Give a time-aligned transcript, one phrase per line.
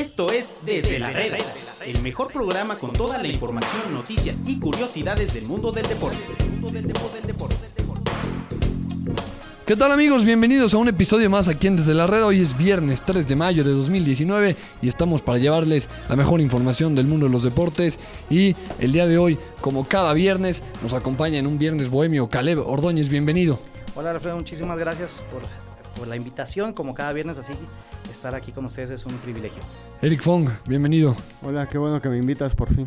[0.00, 1.36] Esto es Desde la Reda,
[1.84, 6.16] el mejor programa con toda la información, noticias y curiosidades del mundo del deporte.
[9.66, 10.24] ¿Qué tal amigos?
[10.24, 12.24] Bienvenidos a un episodio más aquí en Desde la Red.
[12.24, 16.94] Hoy es viernes 3 de mayo de 2019 y estamos para llevarles la mejor información
[16.94, 18.00] del mundo de los deportes.
[18.30, 22.60] Y el día de hoy, como cada viernes, nos acompaña en un viernes bohemio Caleb
[22.66, 23.10] Ordóñez.
[23.10, 23.58] Bienvenido.
[23.94, 25.42] Hola Alfredo, muchísimas gracias por,
[25.98, 26.72] por la invitación.
[26.72, 27.52] Como cada viernes así,
[28.10, 29.62] estar aquí con ustedes es un privilegio.
[30.02, 31.16] Eric Fong, bienvenido.
[31.42, 32.86] Hola, qué bueno que me invitas por fin.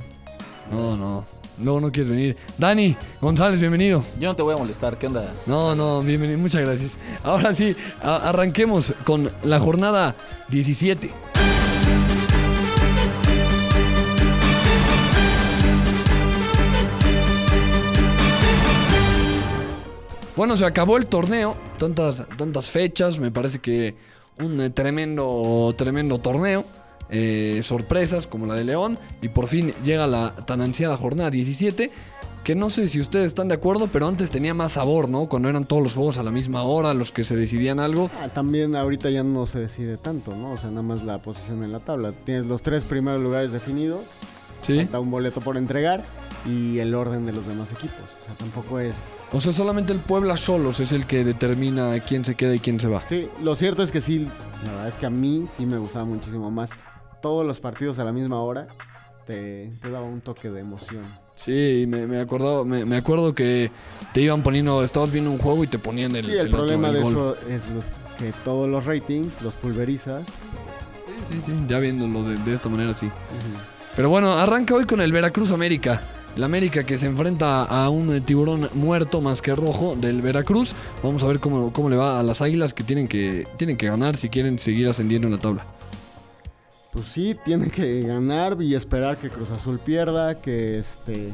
[0.69, 1.25] No, no.
[1.61, 2.37] Luego no quieres venir.
[2.57, 4.03] Dani González, bienvenido.
[4.19, 5.33] Yo no te voy a molestar, ¿qué onda?
[5.45, 6.39] No, no, bienvenido.
[6.39, 6.93] Muchas gracias.
[7.23, 10.15] Ahora sí, arranquemos con la jornada
[10.49, 11.11] 17.
[20.35, 23.95] Bueno, se acabó el torneo, tantas, tantas fechas, me parece que
[24.39, 26.65] un eh, tremendo, tremendo torneo,
[27.09, 31.91] eh, sorpresas como la de León, y por fin llega la tan ansiada jornada 17,
[32.43, 35.27] que no sé si ustedes están de acuerdo, pero antes tenía más sabor, ¿no?
[35.27, 38.09] Cuando eran todos los juegos a la misma hora, los que se decidían algo.
[38.21, 40.51] Ah, también ahorita ya no se decide tanto, ¿no?
[40.51, 42.11] O sea, nada más la posición en la tabla.
[42.25, 44.01] Tienes los tres primeros lugares definidos,
[44.63, 44.77] Sí.
[44.77, 46.03] falta un boleto por entregar
[46.45, 47.97] y el orden de los demás equipos.
[48.21, 48.95] O sea, tampoco es...
[49.31, 52.79] O sea, solamente el Puebla solos es el que determina quién se queda y quién
[52.79, 53.01] se va.
[53.07, 54.27] Sí, lo cierto es que sí,
[54.65, 56.69] la verdad es que a mí sí me gustaba muchísimo más.
[57.21, 58.67] Todos los partidos a la misma hora
[59.25, 61.03] te, te daba un toque de emoción.
[61.35, 63.71] Sí, me, me, acordaba- me, me acuerdo que
[64.13, 66.93] te iban poniendo, estabas viendo un juego y te ponían el, Sí, el, problema el
[66.95, 67.11] de gol.
[67.11, 67.61] eso es
[68.19, 70.23] que todos los ratings los pulverizas.
[71.29, 73.09] Sí, sí, sí, ya viéndolo de, de esta manera, sí.
[73.95, 76.01] Pero bueno, arranca hoy con el Veracruz América.
[76.35, 80.73] El América que se enfrenta a un eh, tiburón muerto más que rojo del Veracruz.
[81.03, 83.85] Vamos a ver cómo, cómo le va a las águilas que tienen, que tienen que
[83.85, 85.63] ganar si quieren seguir ascendiendo en la tabla.
[86.91, 91.31] Pues sí, tienen que ganar y esperar que Cruz Azul pierda, que este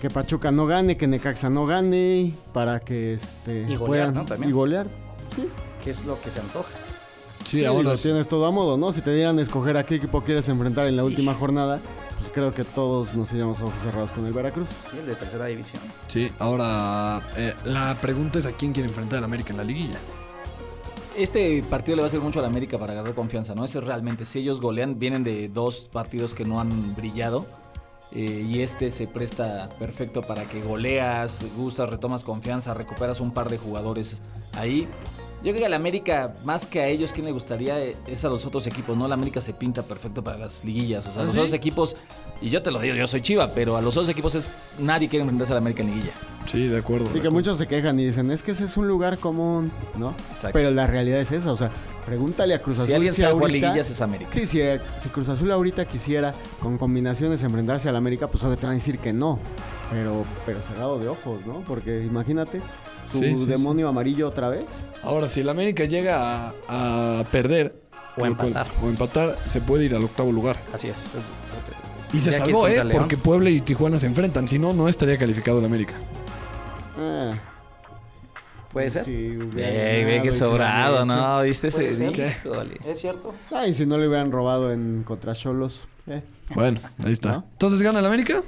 [0.00, 4.24] que Pachuca no gane, que Necaxa no gane, para que este Y golear, puedan ¿no?
[4.26, 4.50] También.
[4.50, 4.86] y golear.
[5.34, 5.48] Sí,
[5.82, 6.68] ¿Qué es lo que se antoja?
[7.44, 8.92] Sí, Sí, ahora lo tienes todo a modo, ¿no?
[8.92, 11.80] Si te dieran a escoger a qué equipo quieres enfrentar en la última jornada,
[12.18, 14.68] pues creo que todos nos iríamos a ojos cerrados con el Veracruz.
[14.90, 15.82] Sí, el de tercera división.
[16.08, 19.98] Sí, ahora eh, la pregunta es a quién quiere enfrentar al América en la liguilla.
[21.16, 23.64] Este partido le va a servir mucho a la América para agarrar confianza, ¿no?
[23.64, 27.46] Eso es realmente, si ellos golean, vienen de dos partidos que no han brillado.
[28.12, 33.48] eh, y este se presta perfecto para que goleas, gustas, retomas confianza, recuperas un par
[33.48, 34.16] de jugadores
[34.54, 34.86] ahí.
[35.44, 37.78] Yo creo que a la América, más que a ellos, ¿quién le gustaría?
[37.78, 39.06] eh, Es a los otros equipos, ¿no?
[39.06, 41.06] La América se pinta perfecto para las liguillas.
[41.06, 41.38] O sea, ¿Ah, los sí?
[41.38, 41.96] otros equipos,
[42.40, 45.06] y yo te lo digo, yo soy chiva, pero a los otros equipos es nadie
[45.08, 46.12] quiere enfrentarse a la América en liguilla.
[46.46, 47.08] Sí, de acuerdo.
[47.10, 50.14] Así que muchos se quejan y dicen, es que ese es un lugar común, ¿no?
[50.30, 50.50] Exacto.
[50.54, 51.70] Pero la realidad es esa, o sea,
[52.06, 54.30] pregúntale a Cruz Azul Si alguien sabe jugar ahorita- liguillas es América.
[54.32, 54.60] Sí, si,
[54.96, 58.78] si Cruz Azul ahorita quisiera con combinaciones enfrentarse al América, pues obvio te van a
[58.78, 59.38] decir que no.
[59.90, 61.60] Pero, pero cerrado de ojos, ¿no?
[61.66, 62.60] Porque imagínate,
[63.10, 64.64] su Sí, sí, demonio amarillo otra vez.
[65.02, 67.74] Ahora, si el América llega a, a perder
[68.16, 68.66] O empatar.
[68.82, 70.56] o empatar, se puede ir al octavo lugar.
[70.72, 71.12] Así es.
[72.12, 72.82] Y se salvó, ¿eh?
[72.92, 74.46] Porque Puebla y Tijuana se enfrentan.
[74.46, 75.94] Si no, no estaría calificado el América.
[76.98, 77.34] Ah,
[78.72, 79.04] ¿Puede ser?
[79.04, 81.04] que y si sobrado.
[81.04, 81.42] ¿no?
[81.42, 82.10] ¿Viste ese?
[82.44, 82.78] Híjole.
[82.84, 83.34] ¿Es cierto?
[83.52, 85.82] Ay, si no le hubieran robado en contra Cholos.
[86.06, 86.22] Eh.
[86.54, 87.32] Bueno, ahí está.
[87.32, 87.44] ¿No?
[87.52, 88.42] Entonces, ¿gana el América?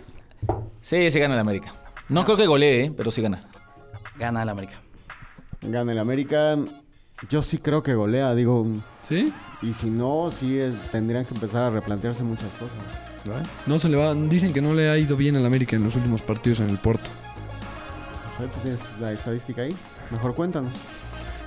[0.80, 1.72] Sí, sí gana el América.
[2.08, 2.92] No creo que golee, ¿eh?
[2.96, 3.48] pero sí gana.
[4.18, 4.80] Gana el América.
[5.62, 6.56] Gana el América.
[7.30, 8.66] Yo sí creo que golea, digo.
[9.02, 9.32] ¿Sí?
[9.62, 12.76] Y si no, sí es- tendrían que empezar a replantearse muchas cosas.
[13.66, 14.14] No se le va.
[14.14, 16.78] Dicen que no le ha ido bien al América en los últimos partidos en el
[16.78, 17.10] Porto.
[18.38, 19.74] Sé, ¿tú tienes la estadística ahí?
[20.10, 20.72] Mejor cuéntanos.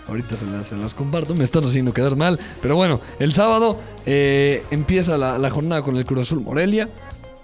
[0.08, 2.40] Ahorita se las, se las comparto, me están haciendo quedar mal.
[2.62, 3.78] Pero bueno, el sábado
[4.08, 6.90] eh, empieza la, la jornada con el Cruz Azul Morelia.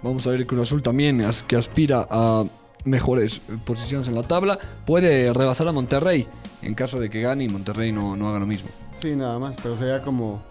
[0.01, 2.43] Vamos a ver el Cruz Azul también as- que aspira a
[2.85, 4.57] mejores posiciones en la tabla.
[4.85, 6.25] Puede rebasar a Monterrey
[6.61, 8.69] en caso de que gane y Monterrey no, no haga lo mismo.
[8.95, 10.41] Sí, nada más, pero sería como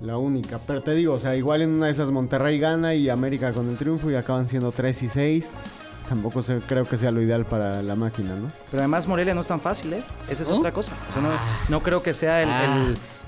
[0.00, 0.58] la única.
[0.66, 3.68] Pero te digo, o sea, igual en una de esas Monterrey gana y América con
[3.70, 5.50] el triunfo y acaban siendo 3 y 6.
[6.08, 8.50] Tampoco se- creo que sea lo ideal para la máquina, ¿no?
[8.70, 10.02] Pero además Morelia no es tan fácil, ¿eh?
[10.28, 10.92] Esa es otra cosa.
[11.08, 11.30] O sea, no,
[11.68, 12.48] no creo que sea el,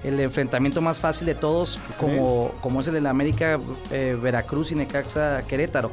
[0.03, 3.59] el- el enfrentamiento más fácil de todos como, como es el de la América,
[3.91, 5.91] eh, Veracruz y Necaxa Querétaro.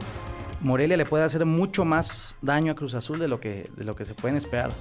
[0.62, 3.96] Morelia le puede hacer mucho más daño a Cruz Azul de lo que, de lo
[3.96, 4.72] que se pueden esperar.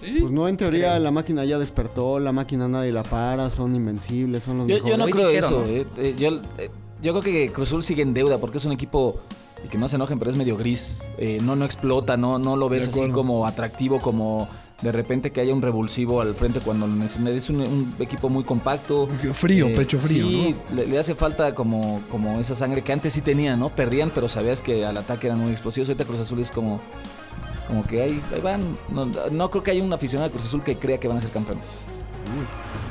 [0.00, 4.42] Pues no, en teoría la máquina ya despertó, la máquina nadie la para, son invencibles,
[4.44, 4.90] son los Yo, mejores.
[4.92, 5.60] yo no Hoy creo dijeron, eso.
[5.62, 5.66] ¿no?
[5.68, 5.86] eh.
[5.98, 6.70] Eh, yo, eh,
[7.02, 9.20] yo creo que Cruz Azul sigue en deuda porque es un equipo
[9.64, 11.02] y que no se enojen, pero es medio gris.
[11.18, 14.48] Eh, no, no explota, no, no lo ves así como atractivo como
[14.82, 17.30] de repente que haya un revulsivo al frente cuando lo necesita.
[17.30, 19.08] Es un, un equipo muy compacto.
[19.32, 23.20] Frío, pecho frío, Sí, le, le hace falta como, como esa sangre que antes sí
[23.20, 23.68] tenía, ¿no?
[23.70, 25.88] Perdían, pero sabías que al ataque eran muy explosivos.
[25.88, 26.80] Ahorita Cruz Azul es como,
[27.68, 28.76] como que ahí, ahí van.
[28.88, 31.20] No, no creo que haya un aficionado de Cruz Azul que crea que van a
[31.20, 31.84] ser campeones.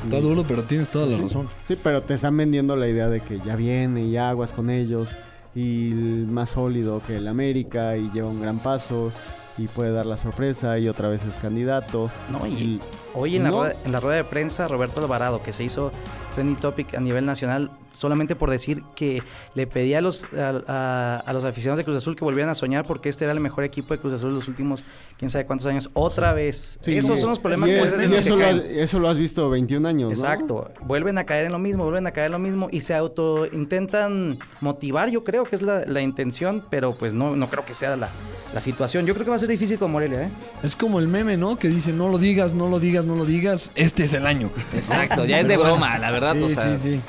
[0.04, 1.48] Está duro, pero tienes toda la razón.
[1.66, 5.16] Sí, pero te están vendiendo la idea de que ya viene y aguas con ellos
[5.54, 9.12] y más sólido que el América y lleva un gran paso
[9.58, 12.10] y puede dar la sorpresa y otra vez es candidato.
[12.30, 12.80] No, y
[13.14, 15.92] hoy en la, rueda, en la rueda de prensa, Roberto Alvarado, que se hizo
[16.34, 19.22] trending topic a nivel nacional, solamente por decir que
[19.54, 22.54] le pedía a los, a, a- a los aficionados de Cruz Azul que volvieran a
[22.54, 24.84] soñar porque este era el mejor equipo de Cruz Azul en los últimos
[25.18, 25.90] quién sabe cuántos años.
[25.92, 26.78] Otra vez.
[26.80, 29.08] Sí, Esos son los problemas y, que es- y eso, que lo has, eso lo
[29.08, 30.14] has visto 21 años, ¿no?
[30.14, 30.70] Exacto.
[30.82, 33.46] Vuelven a caer en lo mismo, vuelven a caer en lo mismo y se auto
[33.46, 37.74] intentan motivar, yo creo que es la, la intención, pero pues no, no creo que
[37.74, 38.08] sea la,
[38.54, 39.06] la situación.
[39.06, 40.28] Yo creo que va a ser difícil con Morelia, ¿eh?
[40.62, 41.56] Es como el meme, ¿no?
[41.58, 44.50] Que dice, no lo digas, no lo digas, no lo digas, este es el año.
[44.74, 46.34] Exacto, ya es de broma, la verdad.
[46.34, 47.00] Sí, o sea, sí, sí.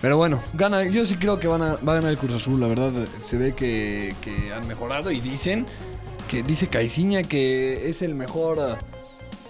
[0.00, 2.60] Pero bueno, gana, yo sí creo que van a, va a ganar el Cruz Azul,
[2.60, 2.92] la verdad.
[3.22, 5.66] Se ve que, que han mejorado y dicen
[6.28, 8.78] que dice Caiciña que es el mejor.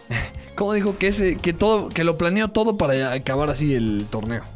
[0.56, 0.96] ¿Cómo dijo?
[0.98, 4.42] Que ese, que todo, que lo planeó todo para acabar así el torneo.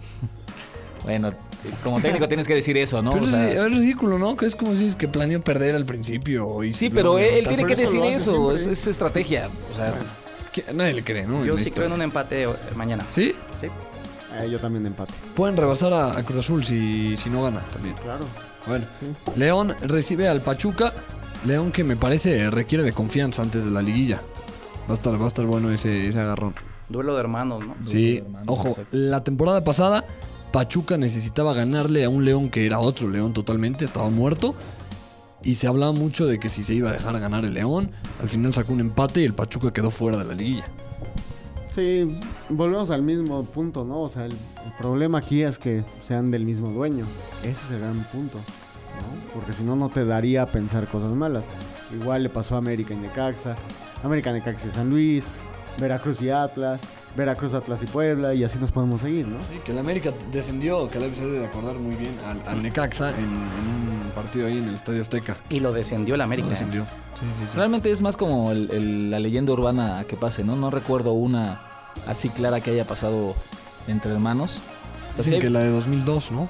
[1.02, 1.32] Bueno,
[1.82, 3.12] como técnico tienes que decir eso, ¿no?
[3.12, 4.36] Pero O es, sea, es ridículo, ¿no?
[4.36, 6.62] Que es como si es que planeó perder al principio.
[6.62, 9.48] Y sí, pero él, tiene que eso decir eso, es, es estrategia.
[9.72, 9.94] O sea,
[10.74, 11.44] nadie le cree, ¿no?
[11.44, 13.06] Yo En sí creo en un empate eh, mañana.
[13.08, 13.34] ¿Sí?
[13.60, 13.68] Sí.
[14.44, 15.14] Eh, yo también empate.
[15.34, 17.94] Pueden rebasar a, a Cruz Azul si, si no gana también.
[18.02, 18.24] Claro.
[18.66, 18.86] Bueno,
[19.36, 20.92] León recibe al Pachuca.
[21.44, 24.20] León que me parece requiere de confianza antes de la liguilla.
[24.88, 26.54] Va a estar, va a estar bueno ese, ese agarrón.
[26.88, 27.74] Duelo de hermanos, ¿no?
[27.86, 28.96] Sí, hermanos, ojo, exacto.
[28.96, 30.04] la temporada pasada
[30.52, 34.54] Pachuca necesitaba ganarle a un León que era otro León totalmente, estaba muerto.
[35.42, 37.90] Y se hablaba mucho de que si se iba a dejar ganar el León,
[38.20, 40.66] al final sacó un empate y el Pachuca quedó fuera de la liguilla.
[41.70, 42.16] Sí,
[42.48, 44.02] volvemos al mismo punto, ¿no?
[44.02, 44.32] O sea, el,
[44.78, 47.04] problema aquí es que sean del mismo dueño.
[47.42, 49.32] Ese es el gran punto, ¿no?
[49.34, 51.46] Porque si no, no te daría a pensar cosas malas.
[51.94, 53.56] Igual le pasó a América y Necaxa,
[54.02, 55.26] América, Necaxa y San Luis,
[55.78, 56.80] Veracruz y Atlas,
[57.16, 59.38] Veracruz, Atlas y Puebla, y así nos podemos seguir, ¿no?
[59.50, 62.62] Sí, que el América descendió, que la se debe de acordar muy bien, al, al
[62.62, 65.36] Necaxa en, en un partido ahí en el Estadio Azteca.
[65.48, 66.48] Y lo descendió el América.
[66.48, 66.50] ¿eh?
[66.52, 66.84] Descendió.
[67.18, 67.56] Sí, sí, sí.
[67.56, 70.54] realmente es más como el- el- la leyenda urbana que pase, ¿no?
[70.56, 71.60] No recuerdo una
[72.06, 73.34] así clara que haya pasado
[73.88, 74.60] entre hermanos.
[75.10, 76.48] O sea, Dicen hay- que la de 2002, ¿no?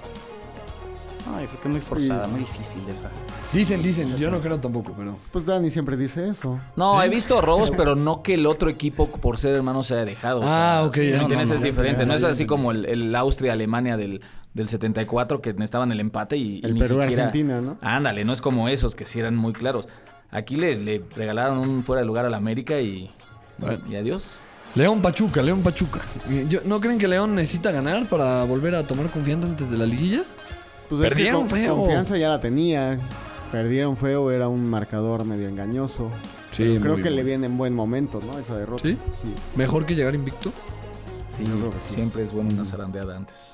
[1.24, 3.10] Creo que es muy forzada, muy difícil esa.
[3.52, 5.16] Dicen, dicen, yo no creo tampoco, pero...
[5.32, 6.58] Pues Dani siempre dice eso.
[6.76, 10.04] No, he visto robos, pero no que el otro equipo por ser hermano se haya
[10.04, 10.40] dejado.
[10.40, 11.48] o sea, Ah, ok, sí, ya ¿me entiendes?
[11.50, 12.06] entendí, es ya diferente.
[12.06, 14.20] No es ya así como el, el Austria-Alemania del,
[14.54, 17.24] del 74 que necesitaban el empate y, y El ni Perú, siquiera...
[17.24, 17.78] Argentina, ¿no?
[17.80, 19.88] Ándale, no es como esos que sí eran muy claros.
[20.30, 23.10] Aquí le, le regalaron un fuera de lugar al América y,
[23.58, 23.78] Bueno.
[23.88, 24.38] y adiós.
[24.76, 26.00] León Pachuca, León Pachuca.
[26.28, 29.76] Eh, yo- ¿No creen que León necesita ganar para volver a tomar confianza antes de
[29.76, 30.22] la liguilla?
[30.90, 31.76] Pues es que Perdieron con- feo.
[31.76, 32.98] confianza ya la tenía.
[33.52, 36.10] Perdieron feo, era un marcador medio engañoso.
[36.52, 37.26] Sí, Pero creo que le bueno.
[37.26, 38.38] viene en buen momento, ¿no?
[38.38, 38.82] Esa derrota.
[38.82, 38.98] ¿Sí?
[39.56, 40.52] Mejor que llegar invicto.
[41.28, 41.94] Sí, Yo creo que sí.
[41.94, 43.52] siempre es bueno una zarandeada antes.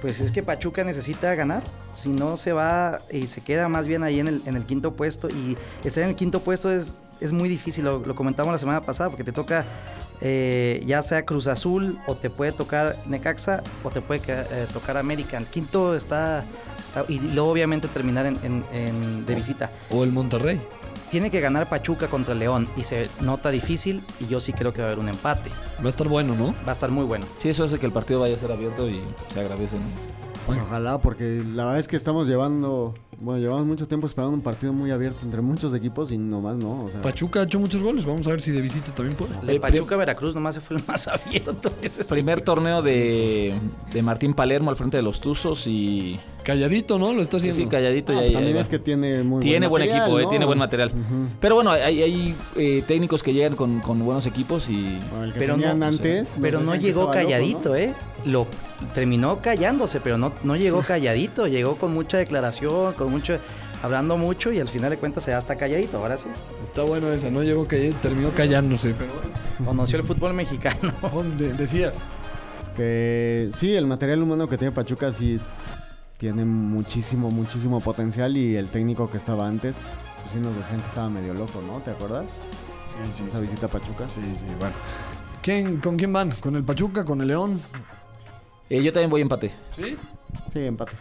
[0.00, 1.62] Pues es que Pachuca necesita ganar.
[1.92, 4.94] Si no se va y se queda más bien ahí en el, en el quinto
[4.94, 5.28] puesto.
[5.28, 7.84] Y estar en el quinto puesto es, es muy difícil.
[7.84, 9.66] Lo, lo comentamos la semana pasada porque te toca
[10.20, 14.96] eh, ya sea Cruz Azul o te puede tocar Necaxa o te puede eh, tocar
[14.96, 15.36] América.
[15.38, 16.44] El quinto está,
[16.78, 19.70] está- y luego obviamente terminar en, en- en- de visita.
[19.90, 20.60] O el Monterrey.
[21.10, 24.80] Tiene que ganar Pachuca contra León y se nota difícil y yo sí creo que
[24.80, 25.50] va a haber un empate.
[25.82, 26.54] Va a estar bueno, ¿no?
[26.64, 27.26] Va a estar muy bueno.
[27.38, 29.02] Sí, eso hace que el partido vaya a ser abierto y
[29.34, 29.80] se agradecen.
[30.46, 34.42] Pues ojalá, porque la verdad es que estamos llevando, bueno, llevamos mucho tiempo esperando un
[34.42, 37.82] partido muy abierto entre muchos equipos y nomás no, o sea, Pachuca ha hecho muchos
[37.82, 38.04] goles.
[38.04, 39.32] Vamos a ver si de visita también puede.
[39.42, 41.70] El Eh, Pachuca Veracruz nomás se fue el más abierto.
[41.82, 42.10] ese sí.
[42.12, 43.54] Primer torneo de,
[43.92, 47.12] de Martín Palermo al frente de los Tuzos y Calladito, ¿no?
[47.12, 47.60] Lo está haciendo.
[47.60, 48.12] sí, calladito.
[48.12, 50.46] Ah, y ahí- también ahí es que tiene muy tiene buen, material, equipo, eh, tiene
[50.46, 50.90] buen material.
[51.38, 55.32] Pero bueno, hay, hay, eh, técnicos que llegan con, con buenos equipos y Bueno, el
[55.34, 57.74] que Pero no, o sea, antes, pero no llegó loco, calladito, ¿no?
[57.76, 57.94] ¿eh?
[58.24, 58.46] Lo
[58.94, 61.46] terminó callándose, pero no, no llegó calladito.
[61.46, 63.38] llegó con mucha declaración, con mucho.
[63.82, 65.98] hablando mucho y al final de cuentas ya está calladito.
[65.98, 66.28] Ahora sí.
[66.64, 67.30] Está bueno esa.
[67.30, 68.94] No llegó calladito, terminó callándose.
[68.94, 69.30] Pero bueno.
[69.70, 70.92] Conoció el fútbol mexicano.
[71.02, 71.98] Oh, de- decías.
[72.76, 75.40] Que sí, el material humano que tiene Pachuca sí
[76.18, 79.76] tiene muchísimo, muchísimo potencial y el técnico que estaba antes,
[80.22, 81.78] pues sí nos decían que estaba medio loco, ¿no?
[81.80, 82.26] ¿Te acuerdas?
[83.06, 83.42] Sí, sí, Esa sí.
[83.44, 84.04] visita a Pachuca.
[84.14, 84.74] Sí, sí, bueno.
[85.42, 86.30] ¿Quién, ¿Con quién van?
[86.32, 87.04] ¿Con el Pachuca?
[87.04, 87.58] ¿Con el León?
[88.70, 89.50] Eh, yo también voy a empate.
[89.76, 89.96] ¿Sí?
[90.52, 90.92] Sí, empate.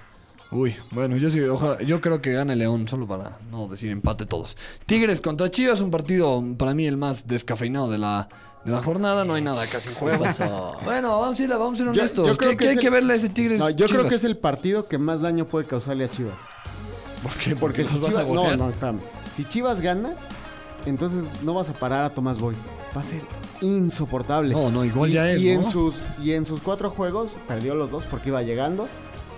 [0.52, 4.26] Uy, bueno, yo sí, ojalá, yo creo que gane León, solo para no decir empate
[4.26, 4.58] todos.
[4.88, 8.28] Tigres contra Chivas, un partido para mí el más descafeinado de la,
[8.66, 9.90] de la jornada, no hay nada casi.
[10.04, 12.28] Bueno, vamos a ir, vamos a Yo- honestos.
[12.28, 13.60] yo creo ¿Qué, que qué hay que verle a ese Tigres?
[13.60, 14.10] No, yo creo Chivas?
[14.10, 16.38] que es el partido que más daño puede causarle a Chivas.
[17.22, 17.56] ¿Por qué?
[17.56, 19.00] Porque si los vas a Chivas, no, no, espérame.
[19.36, 20.16] Si Chivas gana,
[20.88, 22.56] entonces no vas a parar a Tomás Boy.
[22.98, 23.22] Va a ser
[23.62, 24.54] insoportable.
[24.54, 27.76] No, no, igual Y- ya es, Y en sus y en sus cuatro juegos perdió
[27.76, 28.88] los dos porque iba llegando.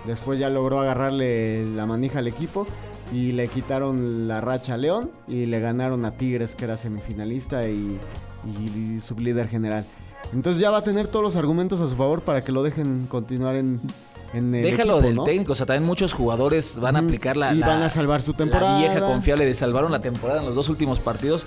[0.06, 2.66] Después ya logró agarrarle la manija al equipo
[3.12, 7.68] y le quitaron la racha a León y le ganaron a Tigres que era semifinalista
[7.68, 7.98] y,
[8.44, 9.84] y sublíder general.
[10.32, 13.06] Entonces ya va a tener todos los argumentos a su favor para que lo dejen
[13.08, 13.80] continuar en,
[14.32, 15.24] Déjalo equipo, del ¿no?
[15.24, 18.22] técnico, o sea, también muchos jugadores van a aplicar la, Y la- van a salvar
[18.22, 18.80] su temporada.
[18.80, 21.44] La vieja confiable de salvaron la temporada en los dos últimos partidos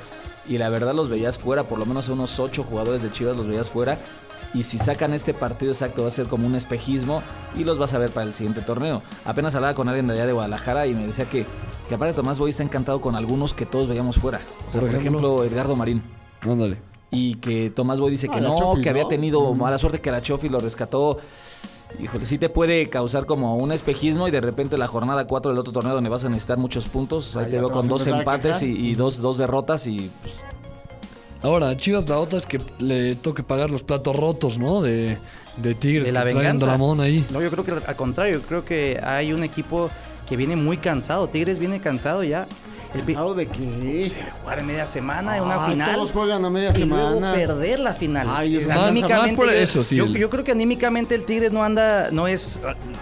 [0.48, 3.36] y la verdad los veías fuera, por lo menos a unos ocho jugadores de Chivas
[3.38, 3.98] los veías fuera.
[4.54, 7.22] Y si sacan este partido exacto va a ser como un espejismo
[7.58, 9.02] y los vas a ver para el siguiente torneo.
[9.25, 11.46] Apenas hablaba con alguien de allá de Guadalajara y me decía que,
[11.90, 14.40] que aparte Tomás Boy está encantado con algunos que todos veíamos fuera.
[14.68, 15.20] O sea, Por por, ejemplo.
[15.20, 16.02] ejemplo, Edgardo Marín.
[16.42, 16.78] Ándale.
[17.12, 20.10] Y que Tomás Boy dice Ah, que no, Chofis, que había tenido mala suerte, que
[20.12, 21.18] la Chofi lo rescató.
[22.02, 25.60] Híjole, sí te puede causar como un espejismo y de repente la jornada 4 del
[25.60, 27.36] otro torneo donde vas a necesitar muchos puntos.
[27.38, 30.34] Ahí Ah, te veo con dos empates y, dos, dos derrotas y pues,
[31.42, 34.82] Ahora, Chivas la otra es que le toque pagar los platos rotos, ¿no?
[34.82, 35.18] De,
[35.58, 36.66] de Tigres De la que traen venganza.
[36.66, 37.25] Dramón ahí.
[37.30, 39.90] No, yo creo que al contrario, creo que hay un equipo
[40.28, 41.28] que viene muy cansado.
[41.30, 42.48] Tigres viene cansado ya.
[42.94, 44.10] El ¿Cansado de qué?
[44.10, 45.96] Sí, jugar en media semana, en una final.
[45.96, 47.34] Todos juegan a media y luego semana.
[47.34, 48.27] perder la final.
[48.30, 51.51] Ay, Eh, es más- por eso, sí, Yo, el- yo creo que anímicamente el Tigres
[51.51, 52.62] no anda, no es,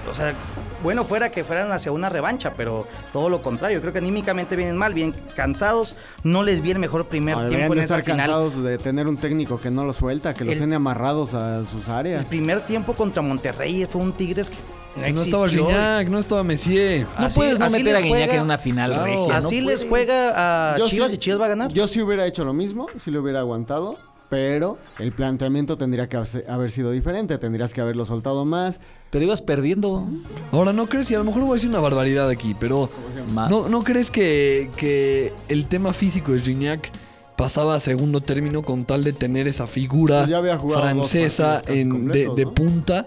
[0.09, 0.33] o sea,
[0.81, 3.79] bueno fuera que fueran hacia una revancha, pero todo lo contrario.
[3.81, 5.95] Creo que anímicamente vienen mal, bien cansados.
[6.23, 8.27] No les vi el mejor primer deberían tiempo en de esa estar final.
[8.27, 11.65] cansados de tener un técnico que no los suelta, que los El- tiene amarrados a
[11.65, 12.25] sus El áreas.
[12.25, 14.57] primer tiempo contra Monterrey fue un Tigres que
[14.97, 15.49] no, No estaba.
[15.49, 17.05] Gignac, no estaba Messier.
[17.19, 18.35] no Así- puedes no así meter a Guiñac juega.
[18.35, 19.05] en una final Claro.
[19.05, 19.27] regia.
[19.27, 21.71] no Así les juega a Yo Chivas sí- y Chivas va a ganar.
[21.73, 23.97] Yo sí hubiera hecho lo mismo, sí lo hubiera aguantado,
[24.29, 27.37] pero el planteamiento tendría que haber sido diferente.
[27.37, 28.79] Tendrías que haberlo soltado más.
[29.09, 30.07] Pero ibas perdiendo.
[30.51, 31.09] Ahora, ¿no crees?
[31.11, 32.89] Y a lo mejor voy a decir una barbaridad aquí, pero
[33.31, 33.49] Más.
[33.49, 36.89] ¿no, ¿no crees que, que el tema físico de Gignac
[37.35, 42.45] pasaba a segundo término con tal de tener esa figura Pues francesa en- de, de
[42.45, 42.53] ¿no?
[42.53, 43.05] punta?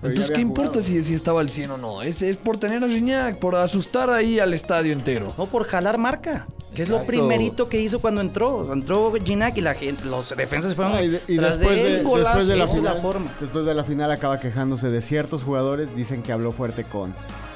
[0.00, 2.02] Pero Entonces, ¿qué importa si, si estaba al 100 o no?
[2.02, 5.34] Es, es por tener a Gignac, por asustar ahí al estadio entero.
[5.36, 8.72] No por jalar marca, que es lo primerito que hizo cuando entró.
[8.72, 11.82] Entró Ginac y la gente, los defensas fueron Ah, y de- y tras después, de
[11.82, 12.04] de, él.
[12.04, 13.32] después de la final, la forma.
[13.40, 15.94] después de la final acaba quejándose de ciertos jugadores.
[15.96, 17.12] Dicen que habló fuerte con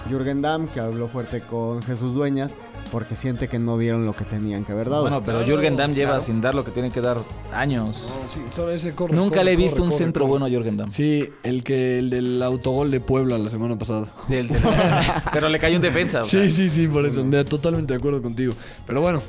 [0.09, 2.52] Jürgen Damm, que habló fuerte con Jesús Dueñas,
[2.90, 5.02] porque siente que no dieron lo que tenían que haber dado.
[5.02, 6.25] Bueno, pero Claro, Jürgen Damm lleva claro.
[6.25, 7.18] sin dar lo que tiene que dar
[7.52, 8.04] años.
[8.09, 10.30] No, sí, solo ese corre, Nunca corre, le he corre, visto un corre, centro corre.
[10.30, 10.90] bueno a Jürgen Damm.
[10.90, 14.06] Sí, el que el del autogol de Puebla la semana pasada.
[14.28, 14.61] Del- del-
[15.32, 16.23] pero le cayó un defensa.
[16.23, 16.42] o sea.
[16.44, 17.23] Sí, sí, sí, por eso.
[17.23, 18.52] de- totalmente de acuerdo contigo.
[18.87, 19.23] Pero bueno,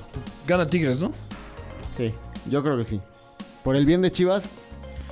[0.48, 1.12] gana Tigres, ¿no?
[1.96, 2.12] Sí,
[2.50, 3.00] yo creo que sí.
[3.64, 4.50] Por el bien de Chivas,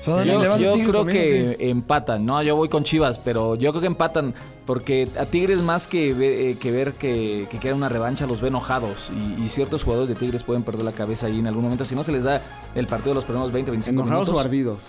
[0.08, 2.26] O Dani, Yo, ¿le vas a yo Tigres creo también, que o empatan.
[2.26, 4.34] No, yo voy con Chivas, pero yo creo que empatan
[4.66, 8.42] porque a Tigres más que, ve- eh, que ver que, que queda una revancha los
[8.42, 11.64] ve enojados y, y ciertos jugadores de Tigres pueden perder la cabeza ahí en algún
[11.64, 11.86] momento.
[11.86, 12.42] Si no se les da
[12.74, 14.80] el partido de los primeros 20, 25 enojados o minutos, ardidos.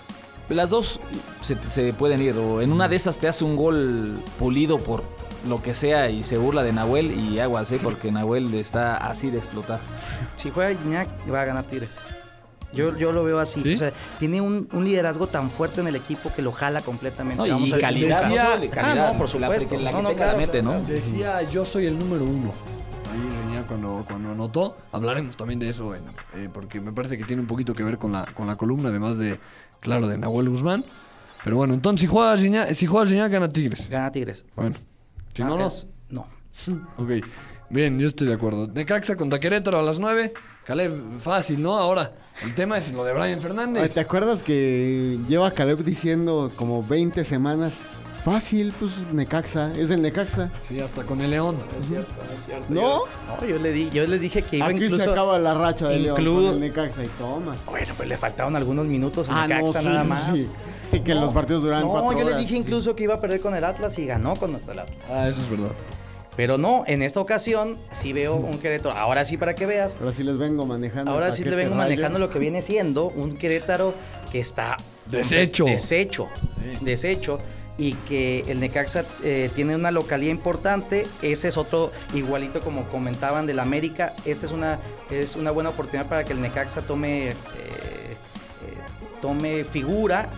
[0.49, 0.99] las dos
[1.41, 2.35] se, se pueden ir.
[2.37, 5.03] O en una de esas te hace un gol pulido por
[5.47, 7.79] lo que sea y se burla de Nahuel y aguas, ¿eh?
[7.83, 9.79] porque Nahuel está así de explotar.
[10.37, 11.99] Si juega Gignac, va a ganar Tigres.
[12.73, 13.61] Yo, yo lo veo así.
[13.61, 13.73] ¿Sí?
[13.73, 17.37] O sea, tiene un, un liderazgo tan fuerte en el equipo que lo jala completamente.
[17.37, 19.79] No, y Vamos a ver si calidad, decía- no calidad, Ah, no, por la- supuesto.
[19.79, 20.81] la que No, claro, la mete, ¿no?
[20.81, 22.51] Decía, yo soy el número uno.
[23.11, 24.77] Ahí cuando, cuando anotó.
[24.91, 26.03] Hablaremos también de eso, en-
[26.35, 28.89] eh, porque me parece que tiene un poquito que ver con la, con la columna,
[28.89, 29.39] además de,
[29.79, 30.83] claro, de Nahuel Guzmán.
[31.43, 33.89] Pero bueno, entonces si juega Gignac, si juega Gignac gana Tigres.
[33.89, 34.45] Gana Tigres.
[34.55, 34.75] Bueno,
[35.33, 35.69] si Ah, no, no.
[36.09, 36.27] No.
[36.97, 37.09] Ok,
[37.69, 38.67] bien, yo estoy de acuerdo.
[38.67, 40.33] Necaxa contra Querétaro a las 9.
[40.65, 41.77] Caleb, fácil, ¿no?
[41.77, 42.11] Ahora,
[42.43, 43.93] el tema es lo de Brian Ay, Fernández.
[43.93, 47.73] ¿Te acuerdas que lleva Caleb diciendo como 20 semanas?
[48.23, 50.49] Fácil, pues Necaxa, es el Necaxa.
[50.61, 51.57] Sí, hasta con el León.
[52.69, 52.99] ¿No?
[53.27, 55.03] No, yo, le di, yo les dije que iba Aquí incluso...
[55.03, 57.57] se acaba la racha de León con el Necaxa y toma.
[57.69, 60.37] Bueno, pues le faltaban algunos minutos a Ah, no, Necaxa sí, nada más.
[60.39, 60.49] sí.
[60.89, 62.57] Sí, que los partidos duran No, cuatro yo les horas, dije sí.
[62.59, 64.87] incluso que iba a perder con el Atlas y ganó con nuestro Atlas.
[65.09, 65.71] Ah, eso es verdad.
[66.35, 68.97] Pero no, en esta ocasión sí veo un Querétaro.
[68.97, 69.97] Ahora sí, para que veas.
[69.99, 71.11] Ahora sí les vengo manejando.
[71.11, 73.93] Ahora sí le paquete vengo manejando lo que viene siendo un Querétaro
[74.31, 75.65] que está Deshecho.
[75.65, 76.29] Deshecho.
[76.61, 76.85] Sí.
[76.85, 77.39] Deshecho.
[77.75, 81.07] Y que el Necaxa eh, tiene una localidad importante.
[81.21, 84.13] Ese es otro, igualito como comentaban del América.
[84.25, 88.15] Esta es una, es una buena oportunidad para que el Necaxa tome, eh, eh,
[89.21, 90.29] tome figura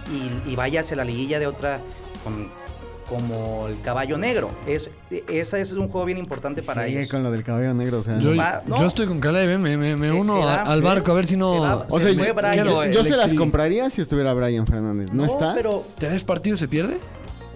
[0.46, 1.82] y, y vaya hacia la liguilla de otra
[2.24, 2.50] con
[3.10, 4.50] como el caballo negro.
[4.66, 4.92] Es,
[5.28, 7.12] ese es un juego bien importante para Sigue ellos.
[7.12, 8.18] con lo del cabello negro, o sea.
[8.20, 8.78] Yo, no- Va- no.
[8.80, 11.12] yo estoy con Caleb, eh, me, me- me Se- uno se a- da, al barco
[11.12, 11.62] a ver si se no.
[11.62, 12.66] da- o se sea, fue yo, Brian.
[12.66, 15.12] yo- yo se las compraría si estuviera Brian Fernández.
[15.14, 15.54] ¿No, está?
[15.54, 16.98] pero ¿Tres partidos se pierde?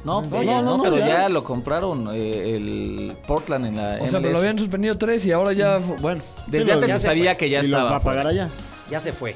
[0.06, 1.08] No, No, no, no, pero ya.
[1.08, 5.26] ya lo compraron eh, el Portland en la O sea, pero lo habían suspendido tres
[5.26, 5.80] y ahora ya.
[6.00, 7.84] Bueno, Desde Sí, antes se sabía que ya y estaba.
[7.84, 8.50] los va a pagar allá.
[8.90, 9.36] ya se fue.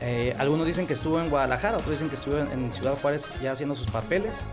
[0.00, 3.32] Eh, algunos dicen que estuvo en Guadalajara, otros dicen que estuvo en, en Ciudad Juárez
[3.42, 4.44] ya haciendo sus papeles.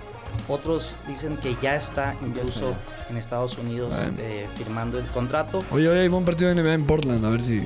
[0.48, 2.74] Otros dicen que ya está incluso
[3.10, 5.64] en Estados Unidos eh, firmando el contrato.
[5.72, 7.64] oye, oye, hay buen partido de NBA en Portland, a ver si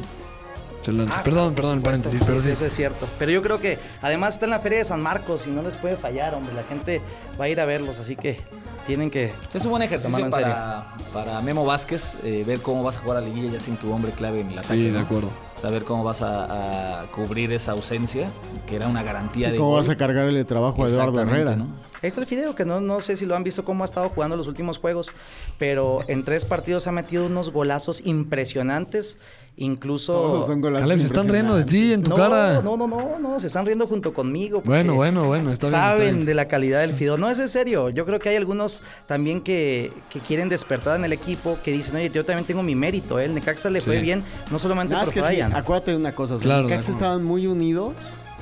[0.82, 1.20] se lanza.
[1.20, 2.52] Ah, perdón, perdón, paréntesis, pero sí.
[2.52, 3.08] Eso es cierto.
[3.18, 5.76] Pero yo creo que además está en la Feria de San Marcos y no les
[5.76, 6.54] puede fallar, hombre.
[6.54, 7.02] La gente
[7.40, 8.40] va a ir a verlos, así que
[8.86, 9.34] tienen que.
[9.54, 10.56] Es un buen ejercicio tomarlo en serio.
[10.56, 10.96] para,
[11.26, 13.92] para Memo Vázquez, eh, ver cómo vas a jugar a la liguilla ya sin tu
[13.92, 14.68] hombre clave en ataque.
[14.68, 15.00] Sí, de ¿no?
[15.00, 15.30] acuerdo.
[15.60, 18.30] Saber cómo vas a, a cubrir esa ausencia,
[18.68, 19.80] que era una garantía Sí, de ¿Cómo gol.
[19.80, 21.56] vas a cargar el trabajo a Eduardo Herrera?
[21.56, 21.66] ¿no?
[22.02, 24.10] Ahí está el Fideo, que no, no sé si lo han visto cómo ha estado
[24.10, 25.12] jugando los últimos juegos,
[25.58, 29.18] pero en tres partidos ha metido unos golazos impresionantes.
[29.60, 30.14] Incluso.
[30.14, 32.62] Todos son golazos Caleb, se están riendo de ti en tu no, cara.
[32.62, 34.62] no, no, no, no, se están riendo junto conmigo.
[34.64, 36.26] Bueno, bueno, bueno, está bien, Saben está bien.
[36.28, 37.18] de la calidad del Fideo.
[37.18, 37.90] No es en serio.
[37.90, 41.96] Yo creo que hay algunos también que, que quieren despertar en el equipo, que dicen,
[41.96, 43.20] oye, yo también tengo mi mérito.
[43.20, 43.26] ¿eh?
[43.26, 45.56] El Necaxa le fue bien, no solamente Nada, por es que sí, Brian.
[45.56, 46.36] acuérdate de una cosa.
[46.36, 47.96] O sea, Claro, los de Necaxa estaban muy unidos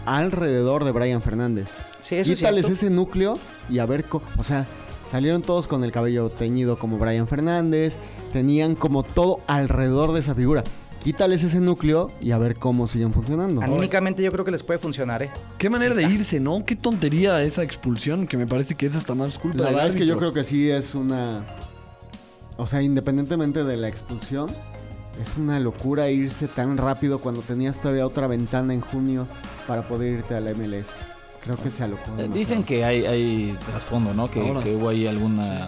[0.06, 1.72] alrededor de Brian Fernández.
[2.00, 2.86] Sí, eso es Quítales cierto.
[2.86, 4.06] ese núcleo y a ver,
[4.38, 4.68] o sea,
[5.10, 7.98] salieron todos con el cabello teñido como Brian Fernández,
[8.34, 10.64] tenían como todo alrededor de esa figura.
[11.04, 13.62] Quítales ese núcleo y a ver cómo siguen funcionando.
[13.62, 15.30] Anímicamente yo creo que les puede funcionar, ¿eh?
[15.60, 16.66] Qué manera de irse, ¿no?
[16.66, 19.96] Qué tontería esa expulsión que me parece que es hasta más culpa La verdad es
[19.96, 21.46] que yo creo que sí es una...
[22.58, 24.50] O sea, independientemente de la expulsión,
[25.22, 29.28] es una locura irse tan rápido cuando tenías todavía otra ventana en junio
[29.68, 30.88] para poder irte a la MLS.
[31.44, 32.12] Creo que se alocó.
[32.18, 32.30] Eh.
[32.34, 34.30] Dicen que hay, hay trasfondo, ¿no?
[34.32, 35.68] Que, que hubo ahí alguna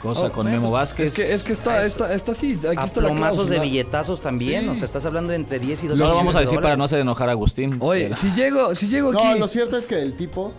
[0.00, 1.06] cosa Oh, con Memo pues, Vázquez.
[1.08, 2.58] Es que, es que está, Es- está, está así.
[2.66, 4.62] Aquí A está la plomazos de billetazos también.
[4.64, 4.68] Sí.
[4.70, 6.56] O sea, estás hablando de entre 10 y 12 No lo vamos a millones de
[6.56, 7.76] decir para no hacer enojar a Agustín.
[7.80, 9.38] Oye, pero- si llego, si llego No, aquí.
[9.38, 10.52] lo cierto es que el tipo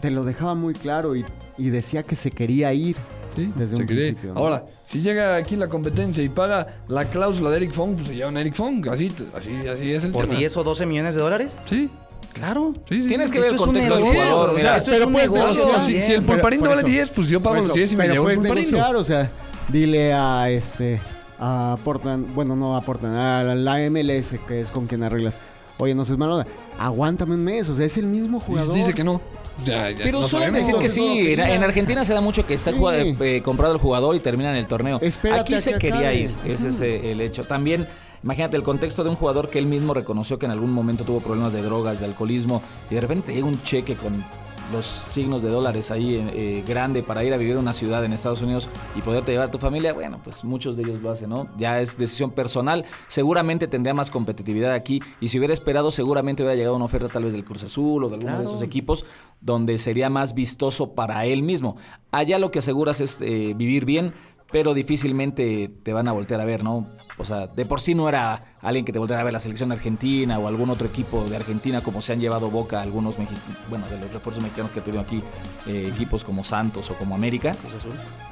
[0.00, 1.24] te lo dejaba muy claro y,
[1.58, 2.96] y decía que se quería ir.
[3.38, 3.98] Sí, desde se un cree.
[4.08, 4.40] principio, ¿no?
[4.40, 8.14] Ahora, si llega aquí la competencia y paga la cláusula de Eric Fong, pues se
[8.16, 8.86] lleva un Eric Fong.
[8.88, 10.38] Así, así, así es el ¿Por tema.
[10.38, 11.58] 10 o 12 millones de dólares?
[11.68, 11.90] Sí,
[12.32, 12.74] Claro.
[12.88, 13.08] sí, sí.
[13.08, 13.32] Tienes sí.
[13.32, 14.56] que ver el Esto es un contexto del negocio, jugador.
[14.56, 15.70] o sea, esto es un puedes negocio.
[15.70, 17.74] Eso, si, si el pulparindo por vale eso- 10, pues yo pago Por los eso,
[17.76, 18.70] 10 y me pero llevo el pulparindo.
[18.76, 19.30] negociar, o sea,
[19.68, 21.00] dile a este
[21.40, 25.38] a Portland, bueno, no a Portland, a la, la MLS que es con quien arreglas.
[25.78, 26.46] Oye, no seas mala onda,
[26.78, 28.74] aguántame un mes, o sea, es el mismo jugador.
[28.74, 29.20] dice que no.
[29.64, 30.66] Ya, ya, Pero no suelen sabemos.
[30.66, 31.32] decir que sí.
[31.40, 32.76] En, Argentina se da mucho que está Sí.
[32.78, 34.98] jugado- eh, comprado el jugador y termina en el torneo.
[35.02, 36.16] Espérate Aquí se que quería acabe.
[36.16, 36.34] ir.
[36.46, 37.44] Ese es eh, el hecho.
[37.44, 37.86] También,
[38.22, 41.20] imagínate el contexto de un jugador que él mismo reconoció que en algún momento tuvo
[41.20, 44.24] problemas de drogas, de alcoholismo, y de repente te llega un cheque con
[44.72, 48.12] los signos de dólares ahí eh, grande para ir a vivir a una ciudad en
[48.12, 51.30] Estados Unidos y poderte llevar a tu familia, bueno, pues muchos de ellos lo hacen,
[51.30, 51.48] ¿no?
[51.56, 56.56] Ya es decisión personal, seguramente tendría más competitividad aquí y si hubiera esperado seguramente hubiera
[56.56, 59.04] llegado una oferta tal vez del Cruz Azul o de alguno de esos equipos
[59.40, 61.76] donde sería más vistoso para él mismo.
[62.10, 64.12] Allá lo que aseguras es eh, vivir bien,
[64.50, 66.86] pero difícilmente te van a voltear a ver, ¿no?
[67.18, 69.70] O sea, de por sí no era alguien que te volteara a ver la selección
[69.72, 73.86] argentina o algún otro equipo de Argentina como se han llevado boca algunos mexicanos, bueno,
[73.88, 75.22] de los refuerzos mexicanos que tenido aquí,
[75.66, 77.54] eh, equipos como Santos o como América.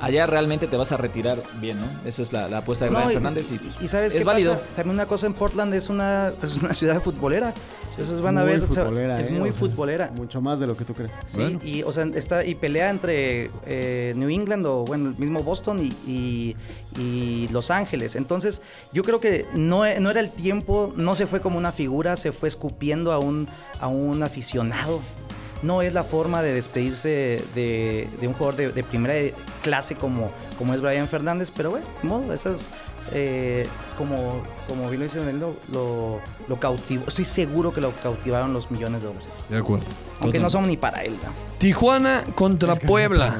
[0.00, 1.86] Allá realmente te vas a retirar bien, ¿no?
[2.04, 4.20] Esa es la, la apuesta de No, Brian y- Fernández y, pues, Y sabes es
[4.20, 4.54] qué válido.
[4.54, 4.66] pasa?
[4.76, 7.54] También una cosa en Portland es una, es una ciudad futbolera.
[7.96, 10.10] Esos van a Muy ver, o sea, futbolera, es eh, muy o sea, futbolera.
[10.14, 11.12] Mucho más de lo que tú crees.
[11.24, 11.60] Sí, Bueno.
[11.64, 15.80] y o sea, está y pelea entre eh, New England o bueno, el mismo Boston
[15.80, 16.56] y, y-
[16.98, 18.14] y Los Ángeles.
[18.16, 18.60] Entonces,
[18.92, 22.48] yo creo que no, no el tiempo, no se fue como una figura, se fue
[22.48, 23.48] escupiendo a un,
[23.81, 25.00] a un aficionado.
[25.62, 29.14] No es la forma de despedirse de, de un jugador de, de primera
[29.62, 32.70] clase como, como es Brian Fernández, pero bueno, de modo, esas,
[33.12, 37.07] eh, como, como bien lo dicen, lo, lo, lo cautivó.
[37.09, 39.46] Estoy seguro que lo cautivaron los millones de dólares.
[39.48, 39.87] De acuerdo.
[40.20, 41.33] Aunque no son ni para él, ¿no?
[41.59, 43.38] Tijuana contra Es que Puebla.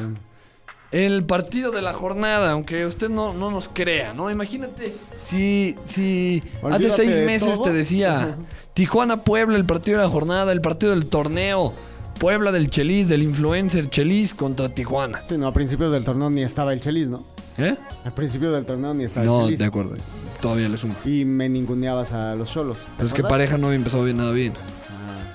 [0.93, 4.31] El partido de la jornada, aunque usted no, no nos crea, ¿no?
[4.31, 8.37] Imagínate si, si hace seis meses te decía
[8.75, 11.73] Tijuana-Puebla, el partido de la jornada, el partido del torneo,
[12.21, 15.23] Puebla del Chelis, del influencer Chelis contra Tijuana.
[15.29, 17.25] Sí, no, a principios del torneo ni estaba el Chelis, ¿no?
[17.59, 17.75] ¿Eh?
[18.05, 19.59] Al principio del torneo ni estaba No, el Chelis.
[19.59, 19.97] de acuerdo.
[20.41, 20.95] Todavía le sumo.
[21.05, 22.79] Y me ninguneabas a los cholos.
[22.97, 24.53] Pero es que pareja no había empezado bien nada bien.
[24.91, 25.35] Ah,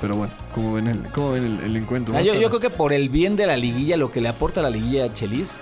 [0.00, 2.16] Pero bueno, ¿cómo ven el, cómo ven el, el encuentro?
[2.16, 4.60] Ah, yo, yo creo que por el bien de la liguilla, lo que le aporta
[4.60, 5.58] a la liguilla a Chelis,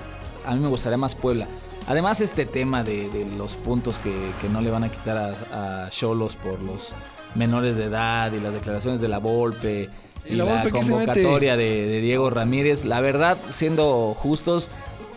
[0.47, 1.47] a mí me gustaría más Puebla.
[1.87, 5.85] Además, este tema de, de los puntos que, que no le van a quitar a
[5.85, 6.95] a Cholos por los
[7.35, 9.89] menores de edad y las declaraciones de la Volpe,
[10.25, 12.85] Y Y la Volpe convocatoria de, de Diego Ramírez.
[12.85, 14.69] La verdad, siendo justos,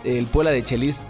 [0.03, 1.03] el Puebla de Chelis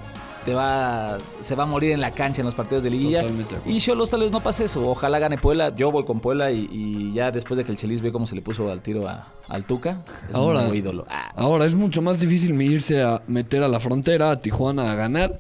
[0.45, 3.21] te va, se va a morir en la cancha en los partidos de liguilla.
[3.21, 3.55] Totalmente.
[3.65, 4.87] Y Cholos tal vez no pase eso.
[4.89, 5.73] Ojalá gane Puebla.
[5.75, 8.35] Yo voy con Puebla y, y ya después de que el Chelis ve cómo se
[8.35, 11.05] le puso al tiro a, al Tuca, es Ahora- ídolo.
[11.09, 14.95] Ah, Ahora es mucho más difícil irse a meter a la frontera, a Tijuana a
[14.95, 15.39] ganar.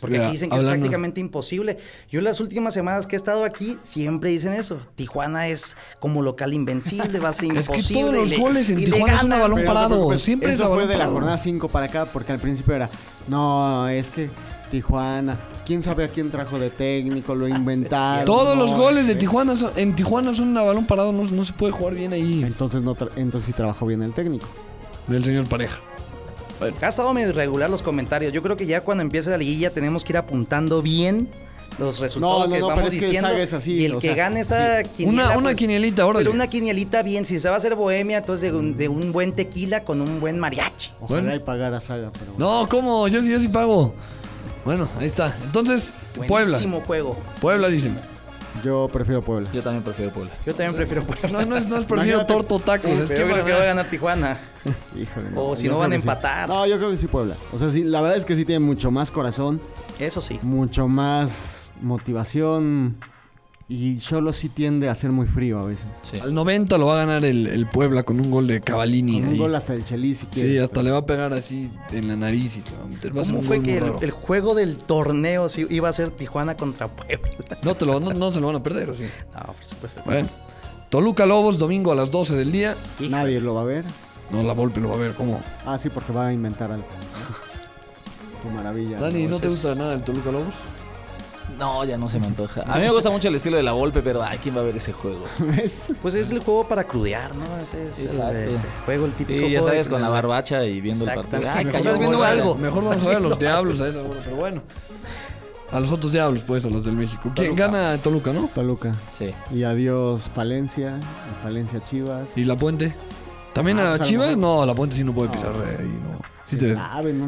[0.00, 1.78] Porque Mira, aquí dicen que es prácticamente imposible.
[2.10, 4.80] Yo las últimas semanas que he estado aquí siempre dicen eso.
[4.96, 8.02] Tijuana es como local invencible, va a ser Es que imposible.
[8.02, 9.40] todos los goles en Tijuana son a ganan.
[9.42, 9.88] balón Pero parado.
[9.90, 12.74] preocupes, Siempre es eso a fue de la jornada 5 para acá, porque al principio
[12.74, 12.90] era,
[13.28, 14.30] no, es que
[14.72, 18.24] Tijuana, quién sabe a quién trajo de técnico, lo inventaron.
[18.24, 21.44] Todos los goles de es- Tijuana son- en Tijuana son a balón parado, no, no
[21.44, 22.42] se puede jugar bien ahí.
[22.42, 24.48] Entonces, no tra- entonces sí trabajó bien el técnico.
[25.06, 25.80] Del señor Pareja.
[26.80, 28.32] Ha estado medio irregular los comentarios.
[28.32, 31.28] Yo creo que ya cuando empiece la liguilla tenemos que ir apuntando bien
[31.78, 33.28] los resultados No, no, que no, vamos pero es que diciendo.
[33.30, 35.24] Saga es así, y el que sea, gane esa quiniela.
[35.24, 36.24] Una, una pues, quinielita, órale.
[36.24, 37.24] Pero una quinielita bien.
[37.24, 40.20] Si se va a hacer bohemia, entonces de un, de un buen tequila con un
[40.20, 40.90] buen mariachi.
[41.00, 41.34] Ojalá Bueno.
[41.34, 42.60] y pagara Saga, pero bueno.
[42.60, 43.08] No, ¿cómo?
[43.08, 43.94] Yo sí, yo sí pago.
[44.64, 45.36] Bueno, ahí está.
[45.42, 46.28] Entonces, Puebla.
[46.28, 47.18] Buenísimo juego.
[47.40, 47.98] Puebla dicen.
[48.62, 49.48] Yo prefiero Puebla.
[49.52, 50.30] yo también prefiero Puebla.
[50.44, 51.28] Yo también prefiero Puebla.
[51.30, 52.32] No, no es, no es prefiero Imagínate.
[52.48, 52.90] torto tacos.
[52.90, 54.38] Es Pero que yo creo que va a ganar Tijuana.
[54.96, 55.28] Híjole.
[55.36, 56.08] O si yo no creo van a que sí.
[56.08, 56.48] empatar.
[56.48, 57.36] No, yo creo que sí Puebla.
[57.52, 59.60] O sea, sí, la verdad es que sí tiene mucho más corazón,
[59.98, 60.38] Eso sí.
[60.42, 62.96] mucho más motivación.
[63.68, 65.86] Y Cholo sí tiende a ser muy frío a veces.
[66.02, 66.18] Sí.
[66.18, 69.20] Al 90 lo va a ganar el, el Puebla con un gol de Cavallini.
[69.20, 69.38] Con un ahí.
[69.38, 70.48] gol hasta el Chelis si quiere.
[70.50, 73.16] Sí, hasta le va a pegar así en la nariz y se va a meter.
[73.16, 76.56] Va a ser ¿Cómo fue que el, juego del torneo sí iba a ser Tijuana
[76.56, 77.30] contra Puebla?
[77.62, 79.04] No, te lo, no, no se lo van a perder, ¿o sí?
[79.34, 80.02] No, por supuesto.
[80.04, 80.28] Bueno.
[80.90, 82.76] Toluca Lobos, domingo a las 12 del día.
[83.00, 83.84] Nadie lo va a ver.
[84.30, 85.14] No, la Volpe lo va a ver.
[85.14, 85.40] ¿Cómo?
[85.64, 86.84] Ah, sí, porque va a inventar algo.
[88.42, 88.98] Tu maravilla.
[88.98, 90.54] Dani, ¿no te Entonces- gusta nada el Toluca Lobos?
[91.58, 92.62] No, ya no se me antoja.
[92.62, 94.64] A mí me gusta mucho el estilo de la Volpe, pero ay, ¿quién va a
[94.64, 95.24] ver ese juego?
[95.38, 95.88] ¿Ves?
[96.00, 97.44] Pues es el juego para crudear, ¿no?
[97.60, 98.32] Es el, Exacto.
[98.32, 101.42] eh, juego, el típico Sí, ya sabes, con la barbacha y viendo el partido.
[101.52, 102.54] Ay, Mejor estás viendo algo.
[102.54, 104.62] Mejor vamos a ver a los diablos a esa hora, pero bueno.
[105.70, 107.32] A los otros diablos, pues, a los del México.
[107.34, 108.50] ¿Quién gana Toluca, no?
[108.54, 108.94] Toluca.
[109.10, 109.30] Sí.
[109.50, 110.98] Y adiós Palencia.
[111.42, 112.28] Palencia Chivas.
[112.36, 112.94] ¿Y la Puente?
[113.54, 114.36] ¿También Ah, a pues, Chivas?
[114.36, 115.62] No, la Puente sí no puede pisar No.
[115.62, 116.21] ahí, no.
[116.60, 116.74] Sí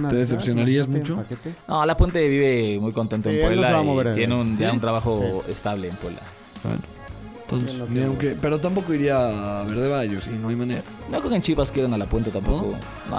[0.09, 1.25] te decepcionarías mucho.
[1.69, 3.47] No, La Puente vive muy contento Sí, en no
[3.83, 6.21] Puebla y tiene un, ya un trabajo estable en Puebla.
[6.63, 6.79] Bueno,
[7.43, 10.57] entonces, Sí, lo ni que- aunque- pero tampoco iría a Verde Bayo, sí, no hay
[10.57, 10.83] manera.
[11.11, 12.75] No creo que en Chivas quieran a La Puente tampoco.
[13.11, 13.17] No,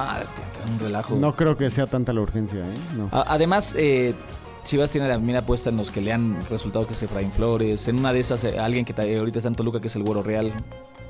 [0.74, 1.16] un relajo.
[1.16, 2.74] No creo que sea tanta la urgencia, ¿eh?
[2.98, 3.10] No.
[3.12, 4.16] A- Además, eh,
[4.64, 7.88] Chivas tiene la mira puesta en los que le han resultado que es Efraín Flores.
[7.88, 9.96] En una de esas, eh, alguien que ta- eh, ahorita está en Toluca, que es
[9.96, 10.52] el Güero Real.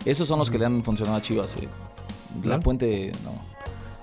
[0.03, 1.55] Esos son los que le han funcionado a Chivas.
[1.55, 1.67] eh.
[2.35, 2.61] La Claro.
[2.63, 3.31] Puente, no.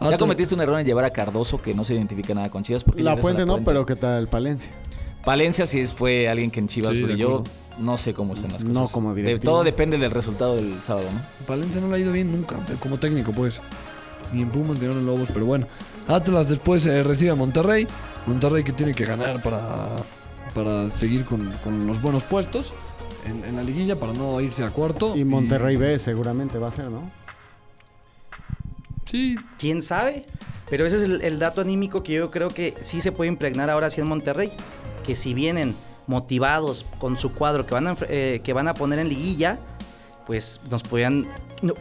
[0.03, 2.51] Ah, ya tú- cometiste un error en llevar a Cardoso que no se identifica nada
[2.51, 2.85] con Chivas.
[2.85, 4.71] Porque La Puente no, pero ¿qué tal Palencia?
[5.25, 7.45] Palencia sí es- fue alguien que en Chivas Sí, brilló.
[7.79, 8.75] No sé cómo están las cosas.
[8.75, 9.53] No como De- directivo.
[9.53, 11.47] todo depende del resultado del sábado, ¿no?
[11.47, 13.61] Palencia no le ha ido bien nunca, eh, como técnico, pues.
[14.33, 15.67] Ni en Pumas ni en Lobos, pero bueno.
[16.09, 17.87] Atlas después eh, recibe a Monterrey.
[18.27, 19.61] Monterrey que tiene que ganar para,
[20.55, 22.75] para seguir con, con los buenos puestos
[23.27, 25.17] en, en la liguilla, para no irse a cuarto.
[25.17, 27.11] Y Monterrey B seguramente va a ser, ¿no?
[29.13, 30.25] Sí, ¿Quién sabe?
[30.71, 33.69] Pero ese es el, el dato anímico que yo creo que sí se puede impregnar
[33.69, 34.51] ahora sí en Monterrey.
[35.05, 38.99] Que si vienen motivados con su cuadro que van a, eh, que van a poner
[39.01, 39.59] en liguilla,
[40.27, 41.27] pues nos podrían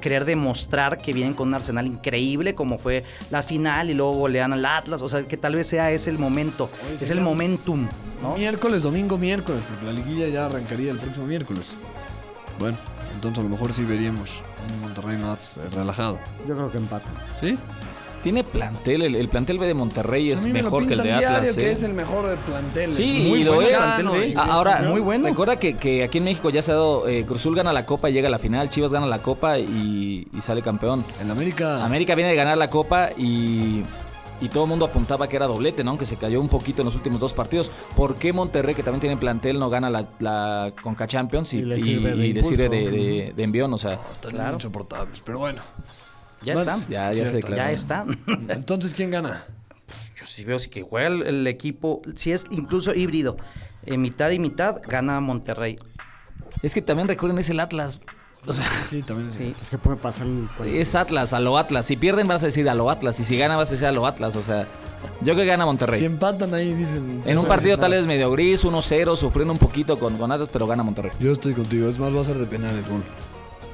[0.01, 4.51] querer demostrar que vienen con un arsenal increíble como fue la final y luego golean
[4.51, 5.01] al Atlas.
[5.01, 7.87] O sea, que tal vez sea ese el momento, Oye, es el momentum,
[8.21, 8.35] ¿no?
[8.35, 11.75] miércoles, domingo, miércoles, porque la liguilla ya arrancaría el próximo miércoles.
[12.59, 12.77] Bueno,
[13.15, 16.19] entonces a lo mejor sí veríamos un Monterrey más eh, relajado.
[16.47, 17.09] Yo creo que empata.
[17.39, 17.57] ¿Sí?
[18.23, 20.99] Tiene plantel, el, el plantel B de Monterrey es mí me lo mejor que el
[20.99, 21.55] de diario Atlas.
[21.55, 21.71] que ¿eh?
[21.71, 22.93] es el mejor de plantel.
[22.93, 23.71] Sí, es muy y lo es.
[23.71, 24.39] gano, Plantel y- B.
[24.39, 25.27] A- Ahora, Muy bueno.
[25.27, 27.07] Recuerda que, que aquí en México ya se ha dado.
[27.07, 28.69] eh, Cruzul gana la Copa, llega a la final.
[28.69, 31.03] Chivas gana la Copa y, y sale campeón.
[31.19, 31.83] En América.
[31.83, 33.83] América viene de ganar la Copa y.
[34.41, 35.91] Y todo el mundo apuntaba que era doblete, ¿no?
[35.91, 37.71] Aunque se cayó un poquito en los últimos dos partidos.
[37.95, 41.61] ¿Por qué Monterrey, que también tiene plantel, no gana la, la Conca Champions y, Y
[41.65, 42.97] le y- sirve de y le sirve de, impulso.
[42.97, 43.73] de- de envión?
[43.73, 44.53] O sea, Están Claro.
[44.55, 45.61] insoportables, pero bueno.
[46.43, 46.79] Ya están.
[46.89, 47.55] ya, Sí, se está.
[47.55, 48.17] Ya están.
[48.49, 49.45] Entonces, ¿quién gana?
[50.19, 53.37] Yo sí veo si que juega el, el equipo, si es incluso híbrido,
[53.85, 55.77] eh, mitad y mitad, gana Monterrey.
[56.63, 58.01] Es que también recuerden, es el Atlas.
[58.47, 59.35] O sea, Sí, también es.
[59.35, 59.53] Sí.
[59.61, 61.85] Es que puede pasar el cualquier- es Atlas, a lo Atlas.
[61.85, 63.19] Si pierden vas a decir a lo Atlas.
[63.19, 64.35] Y si gana vas a decir a lo Atlas.
[64.35, 64.67] O sea,
[65.21, 65.99] yo que gana Monterrey.
[65.99, 67.21] Si empatan ahí, dicen.
[67.25, 70.65] En un partido tal vez medio gris, 1-0, sufriendo un poquito con, con Atlas, pero
[70.67, 71.11] gana Monterrey.
[71.19, 71.87] Yo estoy contigo.
[71.87, 73.03] Es más, va a ser de penales, gol.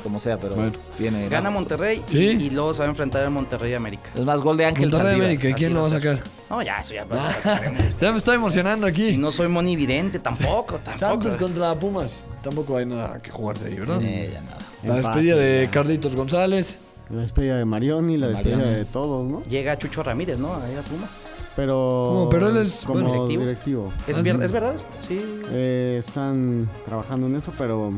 [0.08, 0.72] Como sea, pero Bueno.
[0.98, 1.28] tiene.
[1.28, 2.18] Gana Monterrey y- Sí.
[2.46, 4.10] y, luego se va a enfrentar a Monterrey América.
[4.16, 5.26] Es más, gol de Ángel Monterrey Saldívar.
[5.32, 5.50] América.
[5.50, 6.20] ¿Y quién lo va a sacar?
[6.50, 7.06] No, ya, eso ya.
[8.00, 9.04] Ya me estoy emocionando aquí.
[9.04, 10.98] si no soy monividente, tampoco, tampoco.
[10.98, 12.24] Santos contra Pumas.
[12.42, 14.02] Tampoco hay nada que jugarse ahí, ¿verdad?
[14.02, 14.58] Eh, ya nada.
[14.84, 15.72] La Empate, despedida de ya.
[15.72, 16.80] Carlitos González.
[17.10, 19.44] La despedida de Marioni, la De despedida de todos, ¿no?
[19.44, 20.56] Llega Chucho Ramírez, ¿no?
[20.56, 21.20] Ahí a Pumas.
[21.58, 22.30] Pero.
[22.32, 23.42] Pero él es, como bueno, directivo.
[23.44, 23.94] directivo.
[24.08, 24.44] ¿Es, Ah.
[24.46, 24.76] ¿es verdad?
[25.02, 25.20] Sí.
[25.52, 27.92] Eh, están trabajando en eso, pero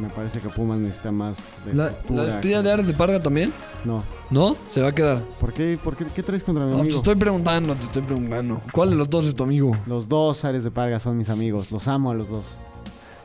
[0.00, 3.22] me parece que Pumas necesita más de La, la despedida que- de Ares de Parga
[3.22, 3.52] también.
[3.84, 4.02] No.
[4.30, 4.56] ¿No?
[4.72, 5.18] Se va a quedar.
[5.40, 6.98] ¿Por qué, por qué, qué traes contra mi No, pues amigo?
[6.98, 8.60] estoy preguntando, te estoy preguntando.
[8.72, 9.76] ¿Cuál de los dos es tu amigo?
[9.86, 11.70] Los dos Ares de Parga son mis amigos.
[11.70, 12.44] Los amo a los dos.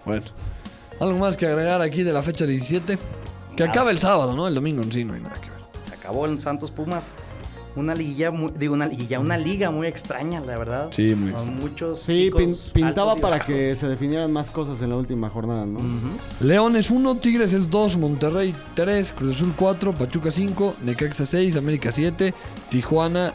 [0.05, 0.25] Bueno.
[0.99, 2.97] ¿Algo más que agregar aquí de la fecha 17?
[3.55, 4.47] Que acaba el sábado, ¿no?
[4.47, 5.59] El domingo en sí no hay nada que ver.
[5.89, 7.13] Se acabó en Santos Pumas.
[7.75, 10.89] Una liguilla, muy- digo, una liguilla, una liga muy extraña, la verdad.
[10.93, 11.59] Sí, muy Con extraño.
[11.61, 13.53] muchos Sí, pin- pintaba altos y para bajos.
[13.53, 15.79] que se definieran más cosas en la última jornada, ¿no?
[15.79, 16.09] Ujú.
[16.39, 21.57] León es 1, Tigres es 2, Monterrey 3, Cruz Azul 4, Pachuca 5, Necaxa 6,
[21.57, 22.33] América 7,
[22.69, 23.33] Tijuana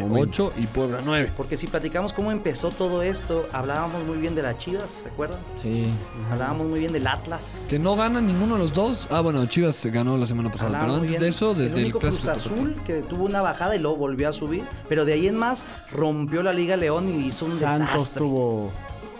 [0.00, 0.18] Momento.
[0.20, 1.32] 8 y Puebla 9.
[1.36, 5.38] Porque si platicamos cómo empezó todo esto, hablábamos muy bien de las Chivas, ¿se acuerdan?
[5.54, 5.84] Sí.
[6.30, 7.66] Hablábamos muy bien del Atlas.
[7.68, 9.08] Que no ganan ninguno de los dos.
[9.10, 10.68] Ah, bueno, Chivas ganó la semana pasada.
[10.70, 12.26] Hablábamos Pero antes de eso, desde el el, único Cruz.
[12.26, 15.66] Azul que tuvo una bajada y luego volvió a subir, pero de ahí en más
[15.90, 18.18] rompió la Liga León y hizo un Santos desastre.
[18.18, 18.70] tuvo.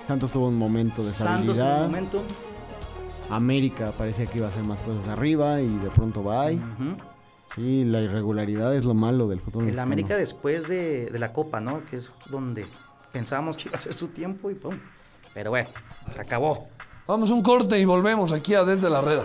[0.06, 2.22] Santos tuvo un momento de Santos en un momento.
[3.30, 6.42] América parecía que iba a hacer más cosas arriba y de pronto va.
[6.46, 6.56] ahí.
[6.56, 6.96] Ujú.
[7.54, 9.62] Sí, la irregularidad es lo malo del fútbol.
[9.62, 9.86] El mexicano.
[9.92, 11.84] América después de, de la Copa, ¿no?
[11.86, 12.66] Que es donde
[13.12, 14.78] pensábamos que iba a ser su tiempo y pum.
[15.34, 15.68] Pero bueno,
[16.14, 16.68] se acabó.
[17.06, 19.24] Vamos a un corte y volvemos aquí a Desde la Reda.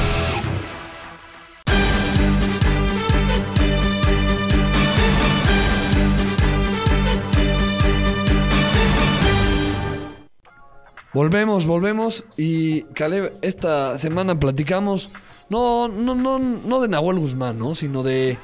[11.13, 12.23] Volvemos, volvemos.
[12.37, 15.09] Y Caleb, esta semana platicamos.
[15.49, 17.75] No, no, no, no de Nahuel Guzmán, ¿no?
[17.75, 18.37] Sino de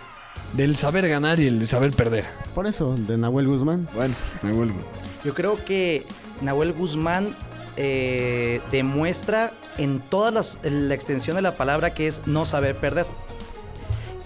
[0.53, 2.25] del saber ganar y el saber perder.
[2.53, 3.88] Por eso, de Nahuel Guzmán.
[3.95, 4.86] Bueno, Nahuel Guzmán.
[5.23, 6.03] Yo creo que
[6.41, 7.36] Nahuel Guzmán
[7.77, 13.06] eh, demuestra en toda las- la extensión de la palabra que es no saber perder.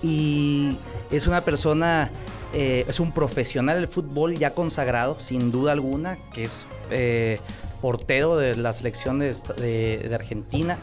[0.01, 0.77] Y
[1.11, 2.11] es una persona,
[2.53, 7.39] eh, es un profesional del fútbol ya consagrado, sin duda alguna, que es eh,
[7.81, 10.77] portero de la selección de, esta- de- de Argentina.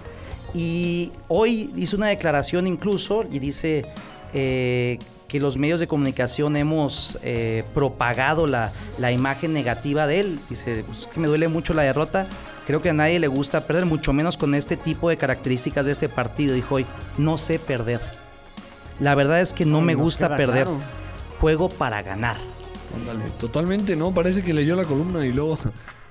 [0.55, 3.85] Y hoy hizo una declaración incluso y dice
[4.35, 10.41] eh, que los medios de comunicación hemos eh, propagado la, la imagen negativa de él.
[10.49, 12.27] Dice "Pues, que me duele mucho la derrota.
[12.67, 15.93] Creo que a nadie le gusta perder, mucho menos con este tipo de características de
[15.93, 16.55] este partido.
[16.55, 16.87] Dijo hoy,
[17.19, 18.01] no sé perder.
[19.01, 20.65] La verdad es que no Ay, me gusta perder.
[20.65, 20.81] claro.
[21.41, 22.37] Juego para ganar.
[22.95, 23.31] Ándale.
[23.39, 24.13] Totalmente, ¿no?
[24.13, 25.59] Parece que leyó la columna y luego.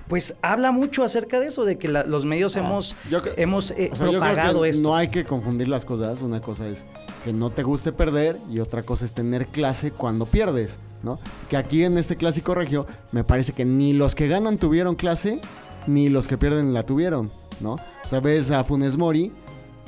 [0.08, 3.34] Pues habla mucho acerca de eso, de que la- los medios hemos, Ah, yo cre-
[3.36, 4.82] hemos eh, O sea, yo creo propagado que esto.
[4.82, 6.22] No hay que confundir las cosas.
[6.22, 6.86] Una cosa es
[7.24, 11.18] que no te guste perder y otra cosa es tener clase cuando pierdes, ¿no?
[11.50, 15.40] Que aquí en este clásico regio me parece que ni los que ganan tuvieron clase
[15.86, 17.74] ni los que pierden la tuvieron, ¿no?
[17.74, 19.30] O sea, ves a Funes Mori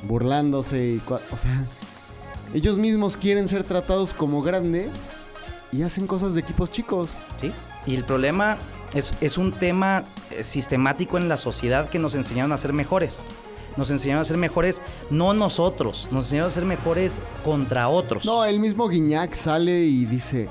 [0.07, 1.65] burlándose y o sea,
[2.53, 4.89] ellos mismos quieren ser tratados como grandes
[5.71, 7.11] y hacen cosas de equipos chicos.
[7.39, 7.51] ¿sí?
[7.85, 8.57] Y el problema
[8.93, 13.21] es, es un tema eh, sistemático en la sociedad que nos enseñaron a ser mejores.
[13.77, 18.25] Nos enseñaron a ser mejores, no nosotros, nos enseñaron a ser mejores contra otros.
[18.25, 20.49] No, el mismo Guiñac sale y dice,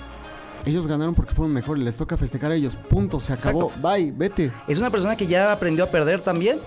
[0.65, 4.51] ellos ganaron porque fueron mejores, les toca festejar a ellos, punto, se acabó, bye, vete.
[4.67, 6.61] Es una persona que ya aprendió a perder también.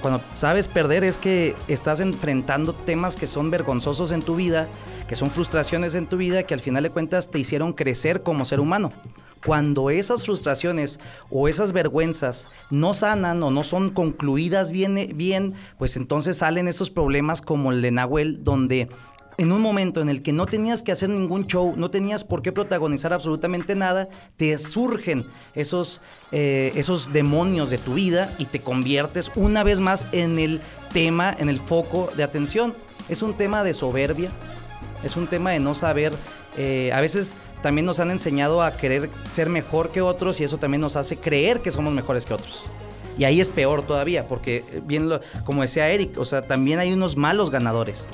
[0.00, 4.68] Cuando sabes perder es que estás enfrentando temas que son vergonzosos en tu vida,
[5.08, 8.44] que son frustraciones en tu vida, que al final de cuentas te hicieron crecer como
[8.44, 8.92] ser humano.
[9.44, 10.98] Cuando esas frustraciones
[11.30, 17.42] o esas vergüenzas no sanan o no son concluidas bien, pues entonces salen esos problemas
[17.42, 18.88] como el de Nahuel, donde
[19.36, 22.40] en un momento en el que no tenías que hacer ningún show, no tenías por
[22.40, 26.00] qué protagonizar absolutamente nada, te surgen esos,
[26.32, 30.60] eh, esos demonios de tu vida y te conviertes una vez más en el
[30.92, 32.74] tema, en el foco de atención.
[33.08, 34.30] Es un tema de soberbia,
[35.02, 36.12] es un tema de no saber.
[36.56, 40.58] Eh, a veces también nos han enseñado a querer ser mejor que otros y eso
[40.58, 42.66] también nos hace creer que somos mejores que otros.
[43.18, 46.78] Y ahí es peor todavía, porque eh, bien lo- como decía Eric, o sea, también
[46.78, 48.08] hay unos malos ganadores.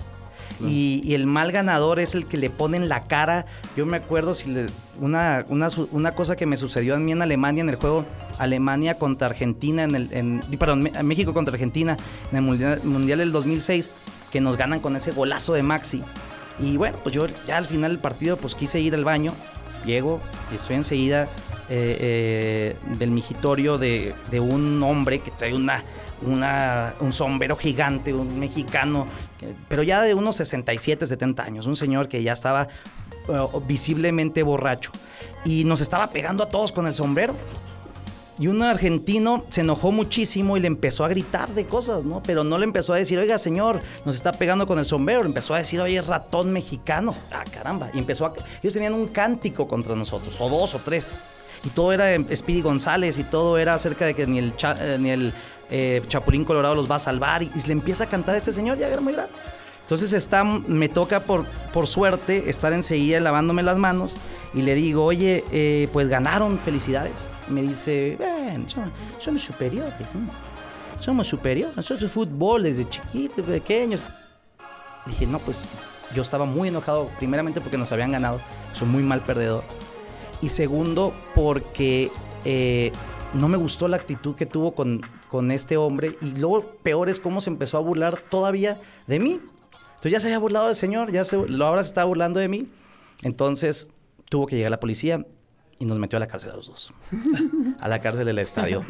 [0.63, 3.47] Y, y el mal ganador es el que le ponen la cara.
[3.79, 4.67] Yo me acuerdo si le-
[5.01, 8.05] una, una, cosa que me sucedió a mí en Alemania en el juego
[8.39, 11.97] Alemania contra Argentina, en el, en- perdón, México contra Argentina
[12.31, 13.91] en el mundial, mundial del 2006,
[14.31, 16.03] que nos ganan con ese golazo de Maxi.
[16.61, 19.33] Y bueno, pues yo ya al final del partido pues quise ir al baño,
[19.85, 20.21] llego
[20.53, 21.25] y estoy enseguida
[21.69, 25.85] eh, eh, del migitorio de, de un hombre que trae una,
[26.23, 29.07] una, un sombrero gigante, un mexicano,
[29.69, 32.69] pero ya de unos 67, 70 años, un señor que ya estaba
[33.29, 34.91] eh, visiblemente borracho
[35.45, 37.35] y nos estaba pegando a todos con el sombrero.
[38.41, 42.23] Y un argentino se enojó muchísimo y le empezó a gritar de cosas, ¿no?
[42.23, 45.23] Pero no le empezó a decir, oiga, señor, nos está pegando con el sombrero.
[45.23, 47.15] Le empezó a decir, oye, ratón mexicano.
[47.31, 47.91] Ah, caramba.
[47.93, 48.33] Y empezó a...
[48.63, 51.21] Ellos tenían un cántico contra nosotros, o dos o tres.
[51.65, 54.97] Y todo era en Speedy González y todo era acerca de que ni el, eh,
[54.99, 55.35] ni el
[55.71, 57.43] eh, Chapulín Colorado los va a salvar.
[57.43, 59.35] Y, y le empieza a cantar a este señor, ya era muy grande.
[59.91, 64.17] Entonces está, me toca por, por suerte estar enseguida lavándome las manos
[64.55, 67.29] y le digo, oye, eh, pues ganaron, felicidades.
[67.49, 70.31] Me dice, ven, somos, somos superiores, ¿no?
[71.01, 74.01] Somos superiores, nosotros fútbol desde chiquitos, pequeños.
[75.07, 75.69] Dije, no, pues
[76.15, 78.41] yo estaba muy enojado, primeramente porque nos habían ganado,
[78.73, 79.65] soy muy mal perdedor.
[80.41, 82.13] Y segundo, porque
[82.45, 82.93] eh,
[83.35, 86.17] no me gustó la actitud que tuvo con, con este hombre.
[86.21, 89.41] Y luego peor es cómo se empezó a burlar todavía de mí.
[90.01, 92.49] Entonces ya se había burlado del señor, ya se, lo ahora se estaba burlando de
[92.49, 92.67] mí.
[93.23, 93.91] Entonces
[94.31, 95.27] tuvo que llegar la policía
[95.79, 96.95] y nos metió a la cárcel a los dos.
[97.81, 98.83] a la cárcel del estadio.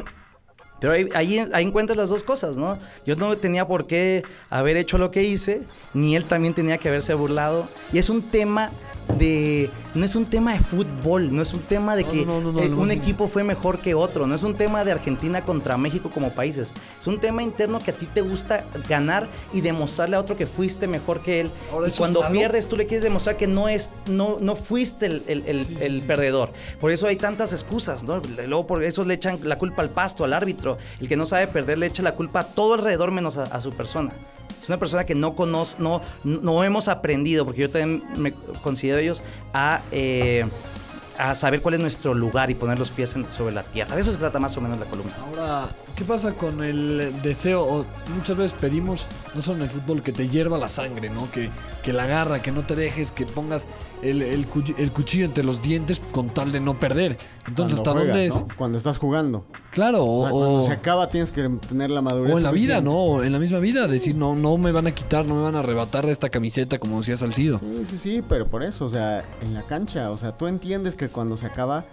[0.79, 2.79] Pero ahí, ahí, ahí encuentras las dos cosas, ¿no?
[3.05, 6.87] Yo no tenía por qué haber hecho lo que hice, ni él también tenía que
[6.87, 7.67] haberse burlado.
[7.91, 8.71] Y es un tema
[9.17, 9.69] de...
[9.93, 12.61] No es un tema de fútbol, no es un tema de que no, no, no,
[12.61, 16.09] eh, un equipo fue mejor que otro, no es un tema de Argentina contra México
[16.13, 16.73] como países.
[16.97, 20.47] Es un tema interno que a ti te gusta ganar y demostrarle a otro que
[20.47, 21.51] fuiste mejor que él.
[21.73, 24.55] Ahora, y ¿eso es cuando pierdes, tú le quieres demostrar que no, es, no, no
[24.55, 26.01] fuiste el, el- el- Sí, sí, el sí.
[26.07, 26.53] perdedor.
[26.79, 28.21] Por eso hay tantas excusas, ¿no?
[28.47, 30.77] Luego por eso le echan la culpa al pasto, al árbitro.
[31.01, 33.59] El que no sabe perder le echa la culpa a todo alrededor menos a, a
[33.59, 34.13] su persona.
[34.61, 38.99] Es una persona que no conoce, no, no hemos aprendido, porque yo también me considero
[38.99, 40.45] ellos, a, eh,
[41.17, 43.95] a saber cuál es nuestro lugar y poner los pies en- sobre la tierra.
[43.95, 45.13] De eso se trata más o menos la columna.
[45.27, 47.63] Ahora, ¿qué pasa con el deseo?
[47.63, 51.29] O muchas veces pedimos, no solo en el fútbol, que te hierva la sangre, ¿no?
[51.31, 51.49] Que,
[51.83, 53.67] que la garra, que no te dejes, que pongas
[54.01, 57.17] el, el cuchi- el cuchillo entre los dientes con tal de no perder.
[57.47, 58.35] Entonces, Cuando ¿hasta dónde es?
[58.41, 58.47] ¿no?
[58.57, 59.45] Cuando estás jugando.
[59.71, 62.33] Claro, O o, sea, cuando o- se acaba tienes que tener la madurez.
[62.33, 62.81] o en la vida.
[62.81, 62.93] ¿no?
[62.93, 65.55] O En la misma vida, decir, no, no me van a quitar, no me van
[65.55, 67.59] a arrebatar esta camiseta, como decía Salcido.
[67.59, 70.95] Sí, sí, sí, pero por eso, o sea, en la cancha, o sea, tú entiendes
[70.95, 71.85] que cuando se acaba,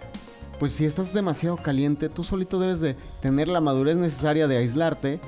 [0.59, 5.19] pues si estás demasiado caliente, tú solito debes de tener la madurez necesaria de aislarte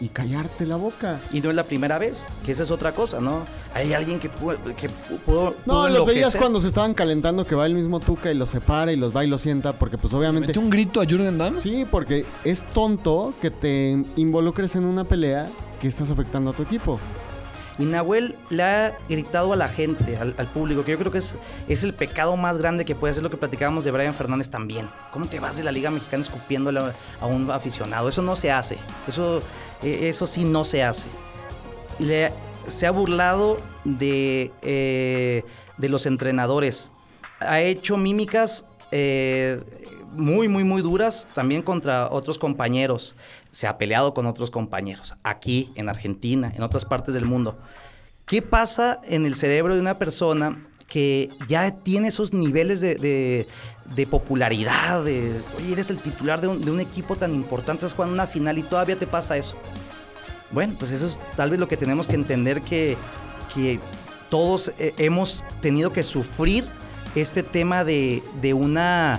[0.00, 1.20] y callarte la boca.
[1.30, 3.44] Y no es la primera vez, que esa es otra cosa, ¿no?
[3.74, 7.54] Hay alguien que pudo, que pudo, No, pudo los veías cuando se estaban calentando que
[7.54, 10.12] va el mismo Tuca y los separa y los va y los sienta, porque pues
[10.14, 10.48] obviamente...
[10.48, 11.54] ¿Metió un grito a Jürgen Damm?
[11.56, 15.50] Sí, porque es tonto que te involucres en una pelea
[15.80, 16.98] que estás afectando a tu equipo.
[17.80, 21.38] Y Nahuel le ha gritado a la gente, al, público, que yo creo que es,
[21.66, 24.90] es el pecado más grande que puede hacer lo que platicábamos de Brian Fernández también.
[25.12, 28.10] ¿Cómo te vas de la Liga Mexicana escupiéndole a, a un aficionado?
[28.10, 28.76] Eso no se hace.
[29.08, 29.42] Eso,
[29.82, 31.06] eh, eso sí no se hace.
[31.98, 32.34] Le,
[32.66, 35.42] se ha burlado de, eh,
[35.78, 36.90] de los entrenadores.
[37.38, 39.62] Ha hecho mímicas eh,
[40.12, 43.16] muy, muy, muy duras también contra otros compañeros.
[43.50, 47.58] Se ha peleado con otros compañeros, aquí, en Argentina, en otras partes del mundo.
[48.26, 52.94] ¿Qué pasa en el cerebro de una persona que ya tiene esos niveles de,
[53.94, 55.04] de- popularidad?
[55.04, 58.26] De, Oye, eres el titular de un, de un equipo tan importante, estás jugando una
[58.26, 59.56] final y todavía te pasa eso.
[60.52, 62.96] Bueno, pues eso es tal vez lo que tenemos que entender que,
[63.54, 63.78] que
[64.28, 66.68] todos eh, hemos tenido que sufrir
[67.16, 69.18] este tema de, de una,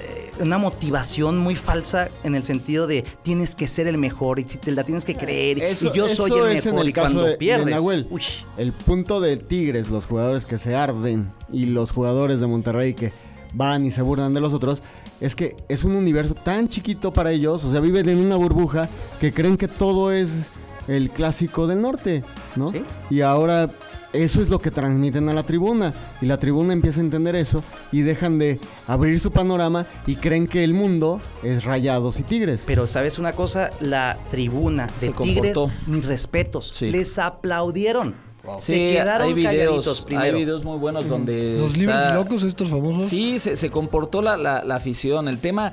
[0.00, 4.44] eh, una motivación muy falsa en el sentido de tienes que ser el mejor y
[4.44, 7.22] te la tienes que creer Eso- y yo soy el mejor el y caso cuando
[7.24, 7.74] de- de pierdes.
[7.74, 8.06] Nahuel.
[8.10, 8.22] uy,
[8.56, 13.12] El punto de Tigres, los jugadores que se arden y los jugadores de Monterrey que
[13.52, 14.82] van y se burlan de los otros,
[15.20, 18.88] es que es un universo tan chiquito para ellos, o sea, viven en una burbuja
[19.20, 20.50] que creen que todo es
[20.88, 22.22] el clásico del norte,
[22.54, 22.68] ¿no?
[22.68, 22.82] Sí.
[23.10, 23.70] Y ahora
[24.16, 25.94] eso es lo que transmiten a la tribuna.
[26.20, 27.62] Y la tribuna empieza a entender eso
[27.92, 32.64] y dejan de abrir su panorama y creen que el mundo es rayados y tigres.
[32.66, 35.70] Pero sabes una cosa, la tribuna de Se Tigres, comportó.
[35.86, 36.90] mis respetos, Sí.
[36.90, 38.14] les aplaudieron.
[38.58, 42.14] Se Sí, quedaron hay videos, calladitos hay videos muy buenos donde Los está- libres y
[42.14, 43.06] locos, estos famosos.
[43.06, 45.26] Sí, se, se comportó la, la- la afición.
[45.26, 45.72] El tema,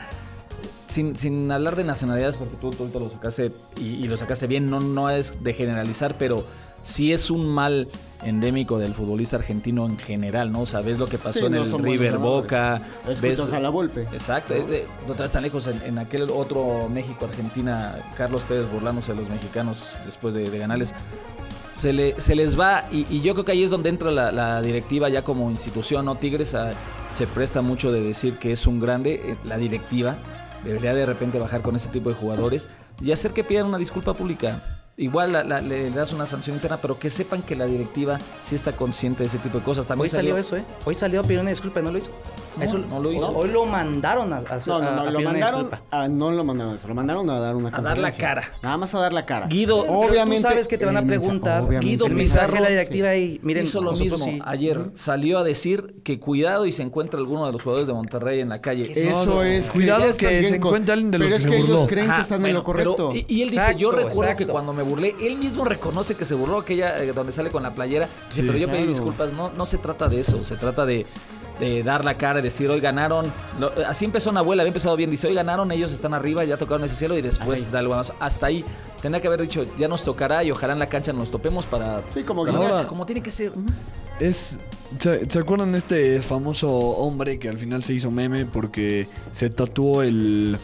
[0.87, 4.47] sin, sin hablar de nacionalidades, porque tú, tú ahorita lo sacaste y, y lo sacaste
[4.47, 6.45] bien, no, no es de generalizar, pero
[6.83, 7.87] sí es un mal
[8.23, 10.61] endémico del futbolista argentino en general, ¿no?
[10.61, 12.17] O sea, ves lo que pasó Sí, en no el River.
[12.19, 12.81] Boca.
[13.09, 14.01] Escuchas ves- a la Volpe.
[14.13, 15.67] Exacto, eh, eh, no te vas tan lejos.
[15.67, 20.93] En, en aquel otro México-Argentina, Carlos Tevez burlándose de los mexicanos después de, de ganarles.
[21.75, 24.31] Se, le, se les va, y, y yo creo que ahí es donde entra la,
[24.31, 26.15] la directiva ya como institución, ¿no?
[26.15, 26.71] Tigres ah,
[27.11, 30.17] se presta mucho de decir que es un grande, eh, la directiva
[30.63, 32.69] debería de repente bajar con ese tipo de jugadores
[33.01, 34.82] y hacer que pidan una disculpa pública.
[34.95, 38.53] Igual la- la- le das una sanción interna, pero que sepan que la directiva sí
[38.53, 39.87] está consciente de ese tipo de cosas.
[39.87, 40.65] También Hoy salió eso, ¿eh?
[40.85, 42.11] Hoy salió a pedir una disculpa, ¿no lo hizo?
[42.57, 43.31] No, Eso- no lo hizo.
[43.35, 46.73] Hoy lo mandaron a, a- No, no, no, a lo mandaron a, no lo mandaron
[46.73, 48.43] a eso, lo mandaron a dar una A dar la cara.
[48.61, 49.47] Nada más a dar la cara.
[49.47, 51.63] Guido, Pero obviamente tú sabes que te van a preguntar.
[51.63, 51.85] obviamente.
[51.87, 54.39] Guido de la Pizarro, directiva y miren, hizo lo mismo sí.
[54.45, 54.79] ayer.
[54.93, 58.49] Salió a decir que cuidado y se encuentra alguno de los jugadores de Monterrey en
[58.49, 58.91] la calle.
[58.95, 59.71] Eso No, no, es.
[59.71, 62.53] cuidado que se encuentre alguien de los Pero es que ellos creen que están en
[62.53, 62.95] lo correcto.
[62.95, 64.45] pero- y, y él dice, yo recuerdo exacto.
[64.45, 67.63] que cuando me burlé, él mismo reconoce que se burló aquella eh, donde sale con
[67.63, 68.07] la playera.
[68.29, 69.33] Dice, pero yo pedí disculpas.
[69.33, 71.05] No, no se trata de eso, se trata de,
[71.59, 73.31] de dar la cara y decir, hoy ganaron.
[73.59, 75.11] Lo- así empezó Nahuel, había empezado bien.
[75.11, 77.81] Dice, hoy ganaron, ellos están arriba, ya tocaron ese cielo y después da.
[78.19, 78.65] Hasta ahí.
[79.01, 82.01] Tendría que haber dicho, ya nos tocará y ojalá en la cancha nos topemos para...
[82.13, 83.51] Sí, como Como- Ahora- como tiene que ser.
[84.19, 84.57] Es.
[84.99, 89.49] ¿se, se acuerdan de este famoso hombre que al final se hizo meme porque se
[89.49, 90.57] tatuó el.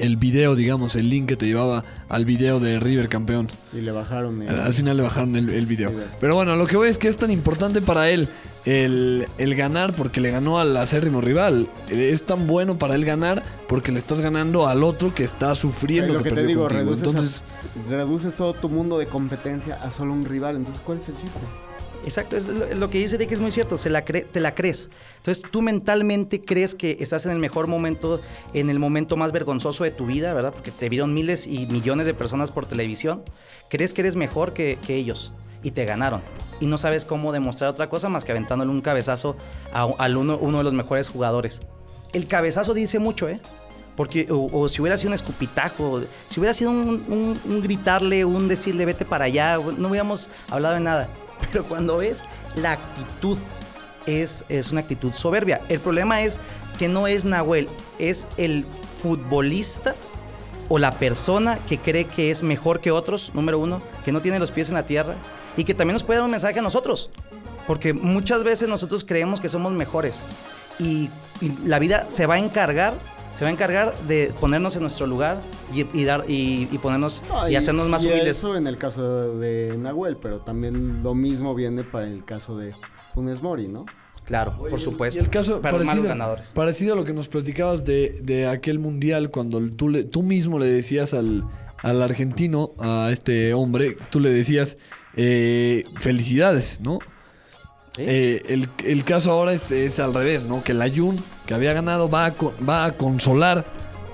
[0.00, 3.48] El video, digamos, el link que te llevaba al video de River campeón.
[3.72, 4.42] Y le bajaron.
[4.42, 5.92] el- Al, al final le bajaron el, el video.
[6.20, 8.28] Pero bueno, lo que voy es que es tan importante para él
[8.64, 11.68] el, el ganar porque le ganó al acérrimo rival.
[11.88, 15.52] Eh, Es tan bueno para él ganar porque le estás ganando al otro que está
[15.52, 16.14] Es sufriendo.
[16.14, 17.44] lo que te digo, reduces, a- Entonces,
[17.88, 20.56] reduces todo tu mundo de competencia a solo un rival.
[20.56, 21.40] Entonces, ¿cuál es el chiste?
[22.04, 24.88] Exacto, es lo, que dice Rick es muy cierto, se la te la crees.
[25.18, 28.20] Entonces tú mentalmente crees que estás en el mejor momento,
[28.54, 30.52] en el momento más vergonzoso de tu vida, ¿verdad?
[30.52, 33.22] Porque te vieron miles y millones de personas por televisión.
[33.68, 35.32] Crees que eres mejor que, ellos
[35.62, 36.22] y te ganaron.
[36.58, 39.36] Y no sabes cómo demostrar otra cosa más que aventándole un cabezazo
[39.72, 41.60] a, uno, de los mejores jugadores.
[42.12, 43.40] El cabezazo dice mucho, ¿eh?
[43.94, 48.48] Porque, o, si hubiera sido un escupitajo, si hubiera sido un, un- un gritarle, un
[48.48, 51.08] decirle vete para allá, no hubiéramos hablado de nada.
[51.52, 53.38] Pero cuando ves la actitud,
[54.06, 55.60] es, es una actitud soberbia.
[55.68, 56.40] El problema es
[56.78, 57.68] que no es Nahuel,
[57.98, 58.64] es el
[59.02, 59.94] futbolista
[60.68, 64.38] o la persona que cree que es mejor que otros, número uno, que no tiene
[64.38, 65.14] los pies en la tierra
[65.56, 67.10] y que también nos puede dar un mensaje a nosotros.
[67.66, 70.22] Porque muchas veces nosotros creemos que somos mejores
[70.78, 71.10] y,
[71.40, 72.94] y la vida se va a encargar,
[73.34, 75.40] se va a encargar de ponernos en nuestro lugar
[75.74, 78.38] y, y dar y, y ponernos No, y, hacernos más y humildes.
[78.38, 82.74] Eso en el caso de Nahuel, pero también lo mismo viene para el caso de
[83.14, 83.86] Funes Mori, ¿no?
[84.24, 85.18] Claro, por supuesto.
[85.18, 86.46] Y el caso para los malos parecido, ganadores.
[86.54, 90.58] parecido a lo que nos platicabas de, de aquel mundial, cuando tú, le- tú mismo
[90.60, 91.44] le decías al,
[91.82, 94.76] al argentino, a este hombre, tú le decías
[95.16, 97.00] eh, felicidades, ¿no?
[97.98, 100.62] Eh, el, el caso ahora es, es al revés, ¿no?
[100.62, 102.34] Que la Jun, que había ganado, va a,
[102.68, 103.64] va a consolar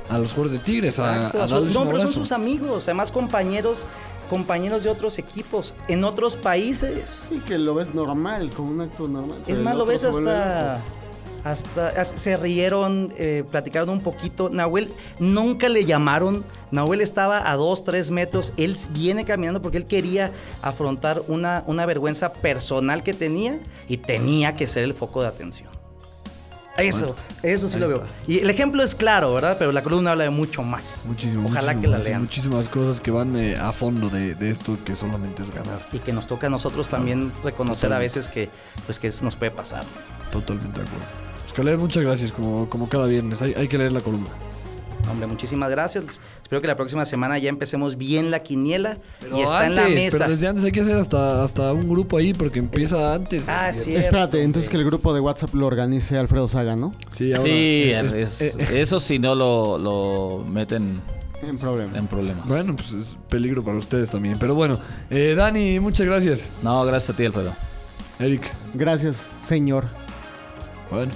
[0.09, 2.85] a los jugadores de Tigres, a, a son- darles no, un pero son sus amigos,
[2.89, 3.87] además compañeros,
[4.31, 7.27] compañeros de otros equipos, en otros países.
[7.29, 9.39] Sí, que lo ves normal, como un acto normal.
[9.47, 10.81] Es el más, lo ves hasta.
[11.47, 14.51] Hasta, as- se rieron, eh, platicaron un poquito.
[14.51, 14.91] Nahuel
[15.21, 16.45] nunca le llamaron.
[16.73, 18.53] Nahuel estaba a dos, tres metros.
[18.57, 20.33] Él viene caminando porque él quería
[20.63, 25.71] afrontar una, una vergüenza personal que tenía y tenía que ser el foco de atención.
[26.77, 28.03] Eso, eso sí lo veo.
[28.27, 29.57] Y el ejemplo es claro, ¿verdad?
[29.59, 31.05] Pero la columna habla de mucho más.
[31.09, 32.21] Muchísimo, Ojalá muchísimo que la lean.
[32.23, 35.79] Muchísimas cosas que van eh, a fondo de, de esto que solamente es ganar.
[35.93, 38.51] Y que nos toca a nosotros también reconocer a veces que,
[38.85, 39.85] pues, que eso nos puede pasar.
[40.31, 41.26] Totalmente de acuerdo.
[41.63, 43.41] Oscar, muchas gracias, como, como cada viernes.
[43.43, 44.29] Hay, hay que leer la columna.
[45.11, 46.21] Hombre, muchísimas gracias.
[46.43, 49.85] Espero que la próxima semana ya empecemos bien la quiniela Pero y está en la
[49.89, 50.19] mesa.
[50.19, 53.49] Pero desde antes hay que hacer hasta, hasta un grupo ahí porque empieza antes.
[53.49, 53.95] Ah, sí.
[53.95, 56.93] Espérate, entonces que el grupo de WhatsApp lo organice Alfredo Saga, ¿no?
[57.13, 61.01] Sí, ahora, Sí, eh, es- es- es- eh, eso si no lo, lo meten
[61.47, 61.97] En problema.
[61.97, 62.49] en problemas.
[62.49, 64.39] bueno, pues es peligro para ustedes también.
[64.41, 64.81] Pero bueno,
[65.11, 66.47] eh, Dani, muchas gracias.
[66.65, 67.55] No, gracias a ti, Alfredo.
[68.19, 68.43] Eric,
[68.75, 69.85] Gracias, señor.
[70.91, 71.13] bueno.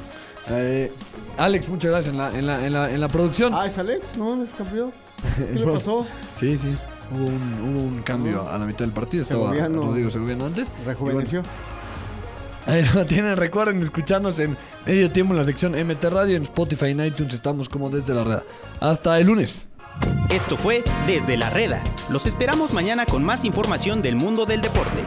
[0.51, 0.93] Eh,
[1.39, 3.55] Alex, muchas gracias en la, en la, en la, en la producción.
[3.55, 4.91] Ah, es Alex, no, les cambió.
[5.37, 6.07] ¿Qué le pasó?
[6.35, 6.77] Sí, sí.
[7.13, 9.23] Hubo un, hubo un cambio a la mitad del partido.
[9.23, 9.83] Estaba Segoviano.
[9.83, 10.71] Rodrigo Segoviano antes.
[10.87, 11.43] Rejuveneció.
[12.67, 13.37] Ahí lo tienen.
[13.37, 16.37] Recuerden escucharnos en medio tiempo en la sección MT Radio.
[16.37, 18.39] En Spotify y en iTunes estamos como desde la red.
[18.81, 19.67] Hasta el lunes.
[20.31, 21.83] Esto fue Desde la Reda.
[22.11, 25.03] Los esperamos mañana con más información del mundo del deporte.